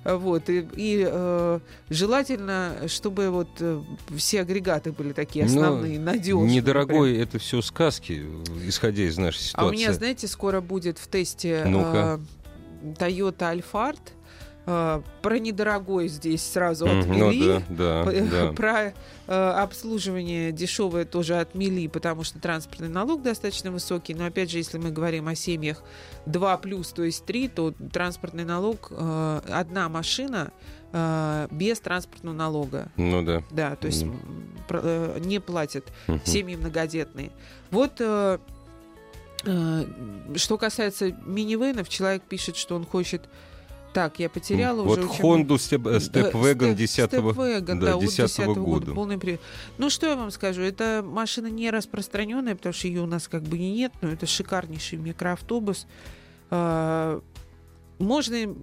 вот, 0.06 0.50
и, 0.50 0.68
и, 0.76 1.06
э, 1.10 1.60
желательно, 1.90 2.88
чтобы 2.88 3.30
вот 3.30 3.50
э, 3.60 3.82
все 4.16 4.42
агрегаты 4.42 4.92
были 4.92 5.14
такие 5.14 5.46
Ну, 5.46 5.52
основные, 5.52 6.00
надежные. 6.00 6.56
Недорогой 6.56 7.18
это 7.18 7.40
все 7.40 7.62
сказки, 7.62 8.26
исходя 8.66 9.04
из 9.04 9.18
нашей 9.18 9.40
А 9.40 9.44
ситуации. 9.44 9.70
у 9.70 9.72
меня, 9.72 9.94
знаете, 9.94 10.28
скоро 10.28 10.62
будет 10.62 10.98
в 10.98 11.08
тесте 11.08 11.64
Ну-ка. 11.66 12.20
э, 12.84 12.96
Toyota 12.98 13.56
Alphard. 13.60 14.00
Э, 14.68 15.02
про 15.22 15.40
недорогой 15.40 16.08
здесь 16.08 16.44
сразу 16.44 16.86
Мгм, 16.86 17.00
отмели. 17.00 17.64
Ну 17.70 17.76
да, 17.76 18.04
да, 18.04 18.22
да. 18.30 18.54
Про 18.54 18.94
э, 18.94 18.94
обслуживание 19.28 20.52
дешевое 20.52 21.06
тоже 21.06 21.40
отмели, 21.40 21.88
потому 21.88 22.24
что 22.24 22.40
транспортный 22.40 22.90
налог 22.90 23.24
достаточно 23.24 23.72
высокий. 23.72 24.14
Но 24.14 24.26
опять 24.26 24.52
же, 24.52 24.60
если 24.60 24.78
мы 24.78 24.92
говорим 24.92 25.28
о 25.28 25.36
семьях 25.36 25.84
2 26.28 26.58
плюс, 26.58 26.90
то 26.90 27.04
есть 27.04 27.26
3, 27.26 27.48
то 27.48 27.74
транспортный 27.92 28.46
налог, 28.46 28.92
э, 28.92 29.42
одна 29.50 29.90
машина 29.90 30.52
э, 30.94 31.48
без 31.50 31.80
транспортного 31.80 32.36
налога. 32.36 32.92
Ну 32.98 33.24
да. 33.24 33.42
Да, 33.50 33.76
то 33.76 33.88
есть 33.88 34.06
э, 34.70 35.20
не 35.22 35.40
платят 35.40 35.86
семьи 36.24 36.56
многодетные. 36.56 37.32
Вот 37.72 37.94
э, 38.00 38.38
э, 39.46 39.86
что 40.36 40.58
касается 40.60 41.12
минивенов, 41.26 41.90
человек 41.90 42.22
пишет, 42.24 42.58
что 42.58 42.76
он 42.76 42.86
хочет... 42.86 43.28
Так, 43.94 44.20
я 44.20 44.30
потеряла 44.30 44.84
Вот 44.84 45.00
уже... 45.00 45.08
Step, 45.10 45.90
э, 45.90 45.98
Step 45.98 46.32
Wagon 46.32 46.74
10 46.76 47.12
Stepwagon, 47.12 47.62
да, 47.62 47.76
да, 47.76 47.94
от 47.96 48.02
10 48.02 48.18
10 48.18 48.46
года. 48.46 48.60
года. 48.62 48.92
Полный 48.94 49.18
при- 49.18 49.40
Ну, 49.78 49.90
что 49.90 50.08
я 50.08 50.16
вам 50.16 50.32
скажу, 50.32 50.62
это 50.62 51.04
машина 51.06 51.48
не 51.48 51.70
распространенная, 51.70 52.56
потому 52.56 52.72
что 52.74 52.88
ее 52.88 53.02
у 53.02 53.06
нас 53.06 53.28
как 53.28 53.44
бы 53.44 53.58
и 53.58 53.72
нет, 53.72 53.92
но 54.02 54.10
это 54.10 54.26
шикарнейший 54.26 54.98
микроавтобус. 54.98 55.88
А, 56.50 57.20
Можно, 58.00 58.56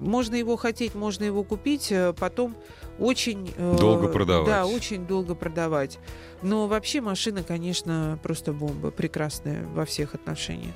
можно 0.00 0.34
его 0.34 0.56
хотеть, 0.56 0.94
можно 0.94 1.24
его 1.24 1.44
купить, 1.44 1.90
э, 1.90 2.12
потом 2.12 2.54
очень... 2.98 3.50
э, 3.56 3.76
Долго 3.78 4.08
продавать. 4.08 4.46
Да, 4.46 4.66
очень 4.66 5.06
долго 5.06 5.34
продавать. 5.34 5.98
Но 6.42 6.66
вообще 6.66 7.00
машина, 7.00 7.42
конечно, 7.42 8.18
просто 8.22 8.52
бомба, 8.52 8.90
прекрасная 8.90 9.64
во 9.68 9.86
всех 9.86 10.14
отношениях. 10.14 10.74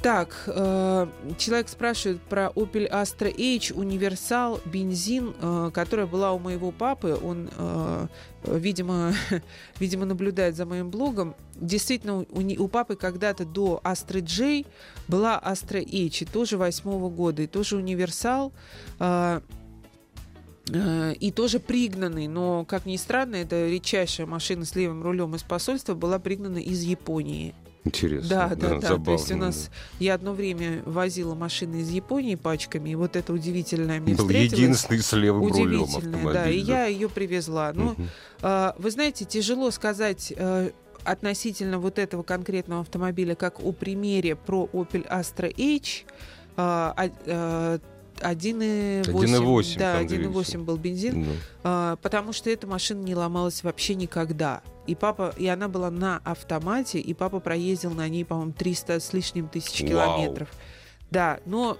Так, 0.00 0.44
э, 0.46 1.06
человек 1.38 1.68
спрашивает 1.68 2.20
про 2.22 2.52
Opel 2.54 2.88
Astra 2.88 3.28
H 3.28 3.72
универсал 3.72 4.60
бензин, 4.64 5.34
э, 5.40 5.70
которая 5.74 6.06
была 6.06 6.32
у 6.32 6.38
моего 6.38 6.70
папы. 6.70 7.18
Он, 7.20 7.50
э, 7.56 8.06
видимо, 8.44 9.12
видимо, 9.80 10.04
наблюдает 10.04 10.54
за 10.54 10.66
моим 10.66 10.90
блогом. 10.90 11.34
Действительно, 11.56 12.20
у, 12.20 12.26
у 12.30 12.68
папы 12.68 12.94
когда-то 12.94 13.44
до 13.44 13.80
Astra 13.82 14.20
J 14.20 14.70
была 15.08 15.40
Astra 15.44 15.82
H, 15.82 16.22
и 16.22 16.24
тоже 16.24 16.58
восьмого 16.58 17.10
года, 17.10 17.42
и 17.42 17.48
тоже 17.48 17.76
универсал. 17.76 18.52
э, 19.00 19.40
э, 20.72 21.14
и 21.14 21.32
тоже 21.32 21.58
пригнанный, 21.58 22.28
но, 22.28 22.64
как 22.64 22.86
ни 22.86 22.96
странно, 22.98 23.34
это 23.34 23.66
редчайшая 23.66 24.28
машина 24.28 24.64
с 24.64 24.76
левым 24.76 25.02
рулем 25.02 25.34
из 25.34 25.42
посольства 25.42 25.94
была 25.94 26.20
пригнана 26.20 26.58
из 26.58 26.82
Японии. 26.82 27.52
Интересно. 27.88 28.28
Да, 28.28 28.48
да, 28.54 28.68
да. 28.78 28.80
забавно, 28.80 29.04
То 29.04 29.12
есть 29.12 29.30
у 29.30 29.34
да. 29.34 29.46
нас 29.46 29.70
я 29.98 30.14
одно 30.14 30.32
время 30.32 30.82
возила 30.84 31.34
машины 31.34 31.80
из 31.80 31.90
Японии 31.90 32.34
пачками, 32.36 32.90
и 32.90 32.94
вот 32.94 33.16
это 33.16 33.32
удивительное 33.32 34.00
мне 34.00 34.14
Был 34.14 34.24
встретилось. 34.26 34.60
единственный 34.60 35.00
с 35.00 35.12
левым 35.12 35.42
рулем 35.42 35.82
Удивительное, 35.82 35.96
автомобиль. 35.96 36.32
да. 36.32 36.48
И 36.50 36.58
я 36.58 36.86
ее 36.86 37.08
привезла. 37.08 37.72
Ну, 37.74 37.96
а, 38.42 38.74
вы 38.78 38.90
знаете, 38.90 39.24
тяжело 39.24 39.70
сказать 39.70 40.32
э, 40.36 40.70
относительно 41.04 41.78
вот 41.78 41.98
этого 41.98 42.22
конкретного 42.22 42.82
автомобиля, 42.82 43.34
как 43.34 43.64
о 43.64 43.72
примере 43.72 44.36
про 44.36 44.68
Opel 44.72 45.08
Astra 45.08 45.52
H. 45.56 46.04
А, 46.56 46.92
а, 46.96 47.10
э, 47.24 47.78
1,8. 48.20 49.02
1,8 49.04 49.78
Да, 49.78 49.94
там 49.94 50.02
1,8 50.04 50.08
двигатель. 50.08 50.58
был 50.58 50.76
бензин. 50.76 51.24
Ну. 51.24 51.32
А, 51.64 51.96
потому 51.96 52.32
что 52.32 52.50
эта 52.50 52.66
машина 52.66 53.02
не 53.02 53.14
ломалась 53.14 53.62
вообще 53.62 53.94
никогда. 53.94 54.62
И 54.86 54.94
папа, 54.94 55.34
и 55.36 55.46
она 55.46 55.68
была 55.68 55.90
на 55.90 56.20
автомате, 56.24 56.98
и 56.98 57.14
папа 57.14 57.40
проездил 57.40 57.90
на 57.90 58.08
ней, 58.08 58.24
по-моему, 58.24 58.52
300 58.52 59.00
с 59.00 59.12
лишним 59.12 59.48
тысяч 59.48 59.80
Вау. 59.82 59.88
километров. 59.90 60.48
Да, 61.10 61.40
но 61.46 61.78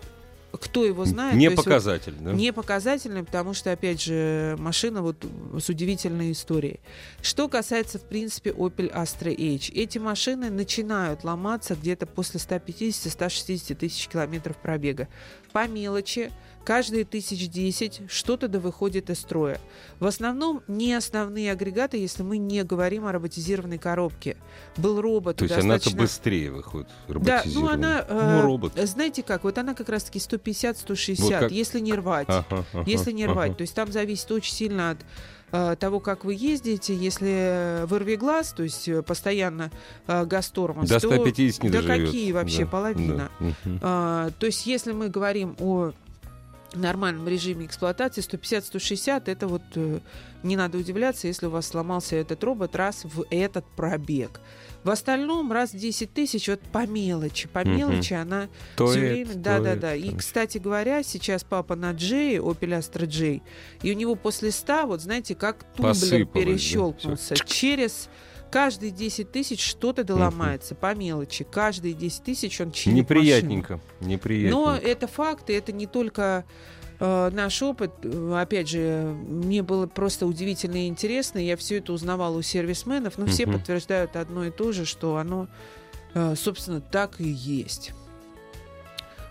кто 0.53 0.85
его 0.85 1.05
знает? 1.05 1.37
Не 1.37 1.45
есть 1.45 1.57
вот 1.57 1.65
показатель, 1.65 2.15
да? 2.19 2.33
Не 2.33 2.53
показательный, 2.53 3.23
потому 3.23 3.55
что, 3.55 3.71
опять 3.71 4.03
же, 4.03 4.57
машина 4.59 5.03
вот 5.03 5.25
с 5.59 5.69
удивительной 5.69 6.33
историей. 6.33 6.81
Что 7.21 7.49
касается, 7.49 7.99
в 7.99 8.03
принципе, 8.03 8.51
Opel 8.51 8.93
Astra 8.93 9.33
H. 9.33 9.71
Эти 9.75 9.99
машины 9.99 10.51
начинают 10.51 11.25
ломаться 11.25 11.75
где-то 11.75 12.07
после 12.07 12.41
150-160 12.41 13.75
тысяч 13.75 14.09
километров 14.09 14.57
пробега. 14.57 15.09
По 15.53 15.69
мелочи, 15.69 16.33
каждые 16.65 17.05
тысяч 17.05 17.49
десять 17.49 18.03
что-то 18.09 18.49
да 18.49 18.59
выходит 18.61 19.09
из 19.11 19.19
строя. 19.21 19.59
В 20.01 20.07
основном 20.07 20.63
не 20.69 20.93
основные 20.95 21.51
агрегаты, 21.53 21.97
если 21.97 22.23
мы 22.23 22.39
не 22.39 22.63
говорим 22.63 23.07
о 23.07 23.13
роботизированной 23.13 23.79
коробке. 23.79 24.37
Был 24.77 25.01
робот 25.01 25.37
То 25.37 25.45
есть 25.45 25.57
она-то 25.57 25.91
быстрее 25.97 26.51
выходит, 26.53 26.89
Да, 27.09 27.43
ну 27.47 27.69
она... 27.69 28.05
Ну, 28.09 28.15
э, 28.17 28.41
робот. 28.43 28.73
Знаете 28.77 29.23
как, 29.23 29.45
вот 29.45 29.57
она 29.59 29.75
как 29.75 29.89
раз-таки 29.89 30.19
150-160, 30.19 31.17
Вот 31.23 31.33
как- 31.33 31.53
если 31.53 31.81
не 31.81 31.95
рвать. 31.95 32.27
Ага, 32.29 32.65
ага, 32.73 32.85
Если 32.87 33.13
не 33.13 33.27
рвать. 33.27 33.49
ага. 33.51 33.59
То 33.59 33.63
есть 33.63 33.75
там 33.75 33.91
зависит 33.91 34.31
очень 34.31 34.53
сильно 34.55 34.91
от 34.91 34.99
э, 35.51 35.77
того, 35.81 36.01
как 36.01 36.25
вы 36.27 36.35
ездите. 36.35 36.95
Если 36.95 37.87
вырви 37.87 38.17
глаз, 38.17 38.53
то 38.53 38.63
есть 38.63 38.87
э, 38.89 39.03
постоянно 39.03 39.71
э, 40.07 40.25
газ 40.27 40.49
тормоз, 40.51 40.89
До 40.89 41.01
то- 41.01 41.09
150 41.09 41.63
не 41.63 41.71
Да 41.71 41.81
доживет. 41.81 42.07
какие 42.07 42.33
вообще, 42.33 42.65
Да, 42.65 42.71
половина. 42.71 43.31
да. 43.41 43.53
А, 43.81 44.31
то 44.39 44.45
есть 44.47 44.67
если 44.67 44.93
мы 44.93 45.09
говорим 45.09 45.57
о 45.59 45.93
нормальном 46.75 47.27
режиме 47.27 47.67
эксплуатации 47.67 48.23
150-160 48.23 49.23
это 49.27 49.47
вот 49.47 49.63
э, 49.75 50.01
не 50.43 50.57
надо 50.57 50.79
удивляться, 50.79 51.27
если 51.27 51.47
у 51.47 51.51
вас 51.51 51.67
сломался 51.67 52.17
этот 52.17 52.43
робот 52.45 52.77
раз 52.77 53.05
в 53.05 53.25
этот 53.31 53.65
пробег. 53.77 54.41
В 54.85 54.91
остальном 54.91 55.51
раз 55.51 55.73
в 55.73 55.77
10 55.77 56.13
тысяч 56.13 56.49
вот 56.49 56.61
по 56.61 56.87
мелочи, 56.87 57.49
по 57.49 57.65
мелочи 57.65 58.13
она 58.15 58.49
То 58.77 58.87
все 58.87 59.01
время, 59.01 59.35
да, 59.35 59.61
да, 59.61 59.75
да. 59.75 59.95
И, 59.95 60.15
кстати 60.15 60.59
говоря, 60.59 61.03
сейчас 61.03 61.43
папа 61.43 61.75
на 61.75 61.93
Джей, 61.93 62.39
Opel 62.39 62.79
Astra 62.79 63.07
J, 63.07 63.41
и 63.83 63.93
у 63.93 63.95
него 63.95 64.15
после 64.15 64.51
100, 64.51 64.87
вот 64.87 65.01
знаете, 65.01 65.35
как 65.35 65.65
тумблер 65.75 65.95
Посыпалось, 65.95 66.27
да, 66.27 66.41
перещелкнулся. 66.41 67.35
Через 67.47 68.09
каждые 68.51 68.91
10 68.91 69.31
тысяч 69.31 69.65
что-то 69.65 70.05
доломается 70.05 70.75
по 70.75 70.95
мелочи. 70.95 71.45
Каждые 71.45 71.95
10 71.95 72.23
тысяч 72.23 72.61
он 72.61 72.73
чинит 72.73 73.09
машину. 73.09 73.21
Неприятненько. 73.21 73.81
Неприятненько. 74.01 74.57
Но 74.57 74.77
это 74.77 75.07
факты, 75.07 75.57
это 75.57 75.73
не 75.73 75.87
только 75.87 76.45
э, 77.01 77.31
наш 77.33 77.63
опыт. 77.63 77.93
Э, 78.03 78.39
Опять 78.41 78.69
же, 78.69 79.15
мне 79.27 79.63
было 79.63 79.87
просто 79.87 80.27
удивительно 80.27 80.85
и 80.85 80.89
интересно. 80.89 81.39
Я 81.39 81.57
все 81.57 81.79
это 81.79 81.93
узнавала 81.93 82.37
у 82.37 82.43
сервисменов, 82.43 83.19
но 83.19 83.27
все 83.27 83.47
подтверждают 83.47 84.17
одно 84.17 84.45
и 84.45 84.51
то 84.51 84.73
же, 84.73 84.85
что 84.85 85.17
оно, 85.17 85.49
э, 86.15 86.35
собственно, 86.37 86.81
так 86.81 87.21
и 87.21 87.29
есть. 87.29 87.93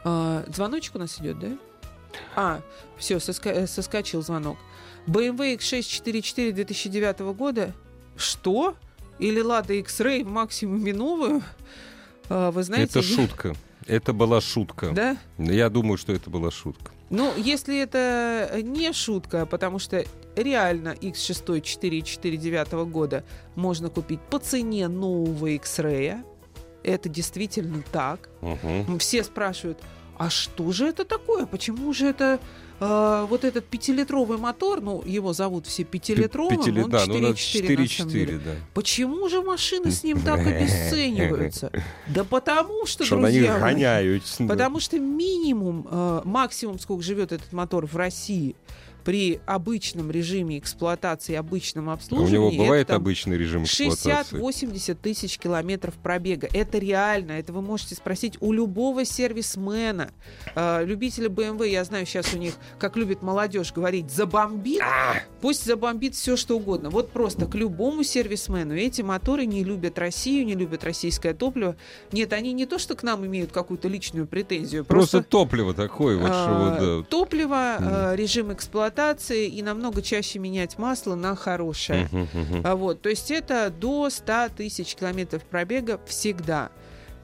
А, 0.03 0.45
звоночек 0.47 0.95
у 0.95 0.99
нас 0.99 1.19
идет, 1.19 1.39
да? 1.39 1.57
А, 2.35 2.61
все, 2.97 3.19
соскочил 3.19 4.21
звонок. 4.21 4.57
BMW 5.05 5.57
X6 5.57 5.81
44 5.83 6.51
2009 6.53 7.19
года. 7.35 7.73
Что? 8.15 8.75
Или 9.19 9.43
Lada 9.43 9.77
X-Ray 9.79 10.23
в 10.23 10.29
максимуме 10.29 10.93
новую? 10.93 11.41
А, 12.29 12.51
Вы 12.51 12.63
знаете, 12.63 12.99
это 12.99 13.01
шутка. 13.01 13.55
Это 13.85 14.13
была 14.13 14.41
шутка. 14.41 14.91
Да? 14.91 15.17
Я 15.37 15.69
думаю, 15.69 15.97
что 15.97 16.13
это 16.13 16.29
была 16.29 16.51
шутка. 16.51 16.91
Ну, 17.09 17.31
если 17.37 17.79
это 17.79 18.59
не 18.61 18.91
шутка, 18.91 19.45
потому 19.45 19.79
что 19.79 20.03
реально 20.35 20.89
X6 20.89 21.61
4.4.9 21.61 22.85
года 22.89 23.23
можно 23.55 23.89
купить 23.89 24.19
по 24.19 24.39
цене 24.39 24.87
нового 24.89 25.47
X-Ray. 25.47 26.21
Это 26.83 27.09
действительно 27.09 27.81
так. 27.91 28.29
Мгм. 28.41 28.99
Все 28.99 29.23
спрашивают, 29.23 29.79
а 30.17 30.29
что 30.29 30.71
же 30.71 30.87
это 30.87 31.05
такое? 31.05 31.45
Почему 31.45 31.93
же 31.93 32.07
это 32.07 32.39
э, 32.79 33.25
вот 33.29 33.43
этот 33.43 33.65
пятилитровый 33.65 34.37
мотор, 34.37 34.81
ну, 34.81 35.01
его 35.05 35.33
зовут 35.33 35.67
все 35.67 35.83
пятилитровым, 35.83 36.57
Пятили- 36.59 36.81
он 36.81 36.89
да, 36.89 37.05
ну, 37.07 37.19
да, 37.21 37.29
4.4 37.29 37.77
на 37.81 37.87
самом 37.87 38.11
деле. 38.11 38.33
4-4, 38.37 38.41
да. 38.43 38.51
Почему 38.73 39.29
же 39.29 39.41
машины 39.41 39.91
с 39.91 40.03
ним 40.03 40.19
так 40.21 40.39
обесцениваются? 40.47 41.71
Да 42.07 42.23
потому 42.23 42.85
что, 42.85 43.05
Что 43.05 43.17
друзья 43.17 43.57
мои, 43.57 43.73
гоняются. 43.73 44.43
да. 44.43 44.47
Потому 44.49 44.79
что 44.79 44.99
минимум, 44.99 45.87
э, 45.89 46.21
максимум, 46.23 46.79
сколько 46.79 47.03
живет 47.03 47.31
этот 47.31 47.51
мотор 47.53 47.85
в 47.85 47.95
России 47.95 48.55
при 49.07 49.39
обычном 49.45 50.11
режиме 50.11 50.57
эксплуатации, 50.57 51.35
обычном 51.35 51.87
А 51.87 51.91
У 51.91 51.95
обслуживании, 51.95 52.33
него 52.33 52.47
это 52.49 52.57
бывает 52.57 52.87
там 52.87 52.97
обычный 52.97 53.37
режим 53.37 53.63
эксплуатации? 53.63 54.37
60-80 54.37 54.95
тысяч 54.95 55.37
километров 55.37 55.93
пробега. 55.93 56.49
Это 56.51 56.77
реально. 56.77 57.31
Это 57.31 57.53
вы 57.53 57.61
можете 57.61 57.95
спросить 57.95 58.35
у 58.41 58.51
любого 58.51 59.05
сервисмена. 59.05 60.11
Э, 60.55 60.83
любители 60.83 61.29
BMW, 61.29 61.69
я 61.69 61.85
знаю, 61.85 62.05
сейчас 62.05 62.33
у 62.33 62.37
них, 62.37 62.55
как 62.79 62.97
любит 62.97 63.21
молодежь 63.21 63.71
говорить, 63.71 64.11
забомбит. 64.11 64.81
А! 64.81 65.21
Пусть 65.39 65.63
забомбит 65.63 66.13
все, 66.13 66.35
что 66.35 66.57
угодно. 66.57 66.89
Вот 66.89 67.09
просто 67.11 67.45
к 67.45 67.55
любому 67.55 68.03
сервисмену 68.03 68.75
эти 68.75 69.03
моторы 69.03 69.45
не 69.45 69.63
любят 69.63 69.97
Россию, 69.97 70.45
не 70.45 70.55
любят 70.55 70.83
российское 70.83 71.33
топливо. 71.33 71.77
Нет, 72.11 72.33
они 72.33 72.51
не 72.51 72.65
то, 72.65 72.77
что 72.77 72.93
к 72.93 73.03
нам 73.03 73.25
имеют 73.25 73.53
какую-то 73.53 73.87
личную 73.87 74.27
претензию. 74.27 74.83
Просто 74.83 75.23
топливо 75.23 75.73
такое, 75.73 76.17
вот 76.17 76.27
что 76.27 76.33
а, 76.33 76.77
да. 76.77 77.07
Топливо, 77.07 77.77
э, 77.79 78.15
режим 78.17 78.51
эксплуатации 78.51 78.96
и 79.31 79.61
намного 79.61 80.01
чаще 80.01 80.39
менять 80.39 80.77
масло 80.77 81.15
на 81.15 81.35
хорошее. 81.35 82.09
А 82.63 82.75
Вот, 82.75 83.01
то 83.01 83.09
есть 83.09 83.31
это 83.31 83.69
до 83.69 84.09
100 84.09 84.49
тысяч 84.57 84.95
километров 84.95 85.43
пробега 85.43 85.99
всегда. 86.05 86.69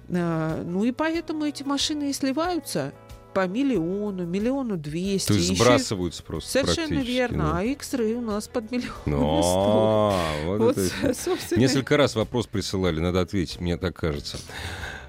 А, 0.09 0.63
Ну 0.63 0.83
и 0.83 0.91
поэтому 0.91 1.45
эти 1.45 1.63
машины 1.63 2.09
и 2.09 2.13
сливаются 2.13 2.93
по 3.33 3.47
миллиону, 3.47 4.25
миллиону 4.27 4.77
двести. 4.77 5.29
То 5.29 5.33
есть 5.33 5.49
Еще- 5.49 5.63
сбрасываются 5.63 6.21
просто 6.21 6.51
Совершенно 6.51 6.99
верно. 6.99 7.43
да. 7.53 7.57
А 7.59 7.63
X-Ray 7.63 8.13
у 8.13 8.21
нас 8.21 8.47
под 8.47 8.69
миллион 8.71 8.91
а, 9.07 10.21
вот 10.45 10.75
Вот, 11.01 11.17
собственно, 11.17 11.59
Несколько 11.59 11.97
раз 11.97 12.15
вопрос 12.15 12.45
присылали, 12.45 12.99
надо 12.99 13.21
ответить, 13.21 13.59
мне 13.59 13.77
так 13.77 13.95
кажется. 13.95 14.37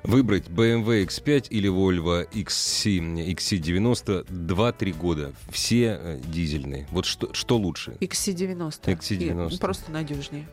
Выбрать 0.04 0.48
BMW 0.48 1.06
X5 1.06 1.48
или 1.48 1.70
Volvo 1.70 2.28
XC, 2.30 3.00
XC90 3.34 4.26
2-3 4.28 4.92
года. 4.98 5.32
Все 5.50 5.98
э, 5.98 6.20
дизельные. 6.26 6.86
Вот 6.90 7.06
что, 7.06 7.32
что 7.32 7.56
лучше, 7.56 7.92
XC90. 8.00 8.80
XC90. 8.84 9.54
И 9.54 9.58
Просто 9.58 9.90
надежнее. 9.90 10.46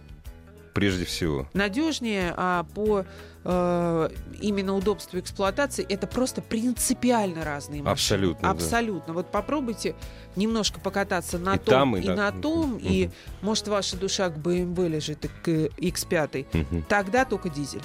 прежде 0.74 1.04
всего? 1.04 1.50
Надежнее, 1.54 2.34
а 2.38 2.64
по 2.74 3.04
э, 3.44 4.10
именно 4.40 4.74
удобству 4.74 5.20
эксплуатации 5.20 5.86
это 5.90 6.08
просто 6.08 6.42
принципиально 6.42 7.44
разные 7.44 7.82
машины. 7.84 7.92
Абсолютно, 7.92 8.42
да. 8.44 8.50
Абсолютно. 8.52 9.14
Вот 9.14 9.32
попробуйте 9.32 9.96
немножко 10.38 10.80
покататься 10.80 11.38
на 11.40 11.56
И 11.56 11.58
том 11.58 11.66
там, 11.66 11.98
и 11.98 12.02
и, 12.04 12.08
на- 12.08 12.16
на 12.16 12.32
том, 12.32 12.78
и 12.82 13.10
может 13.42 13.68
ваша 13.68 13.98
душа 13.98 14.30
к 14.30 14.38
BMW 14.38 14.88
лежит 14.88 15.26
и 15.26 15.28
к 15.28 15.48
X5. 15.78 16.46
Мгм. 16.54 16.84
Тогда 16.88 17.26
только 17.26 17.50
дизель. 17.50 17.82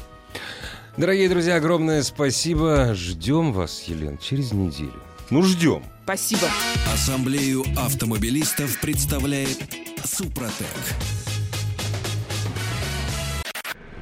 Дорогие 0.97 1.29
друзья, 1.29 1.57
огромное 1.57 2.03
спасибо. 2.03 2.95
Ждем 2.95 3.53
вас, 3.53 3.83
Елена, 3.87 4.17
через 4.17 4.53
неделю. 4.53 4.95
Ну, 5.29 5.43
ждем. 5.43 5.83
Спасибо. 6.05 6.49
Ассамблею 6.91 7.65
автомобилистов 7.77 8.81
представляет 8.81 9.59
Супротек. 10.05 10.67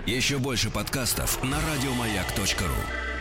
Еще 0.07 0.39
больше 0.39 0.71
подкастов 0.71 1.43
на 1.43 1.57
радиомаяк.ру. 1.57 3.14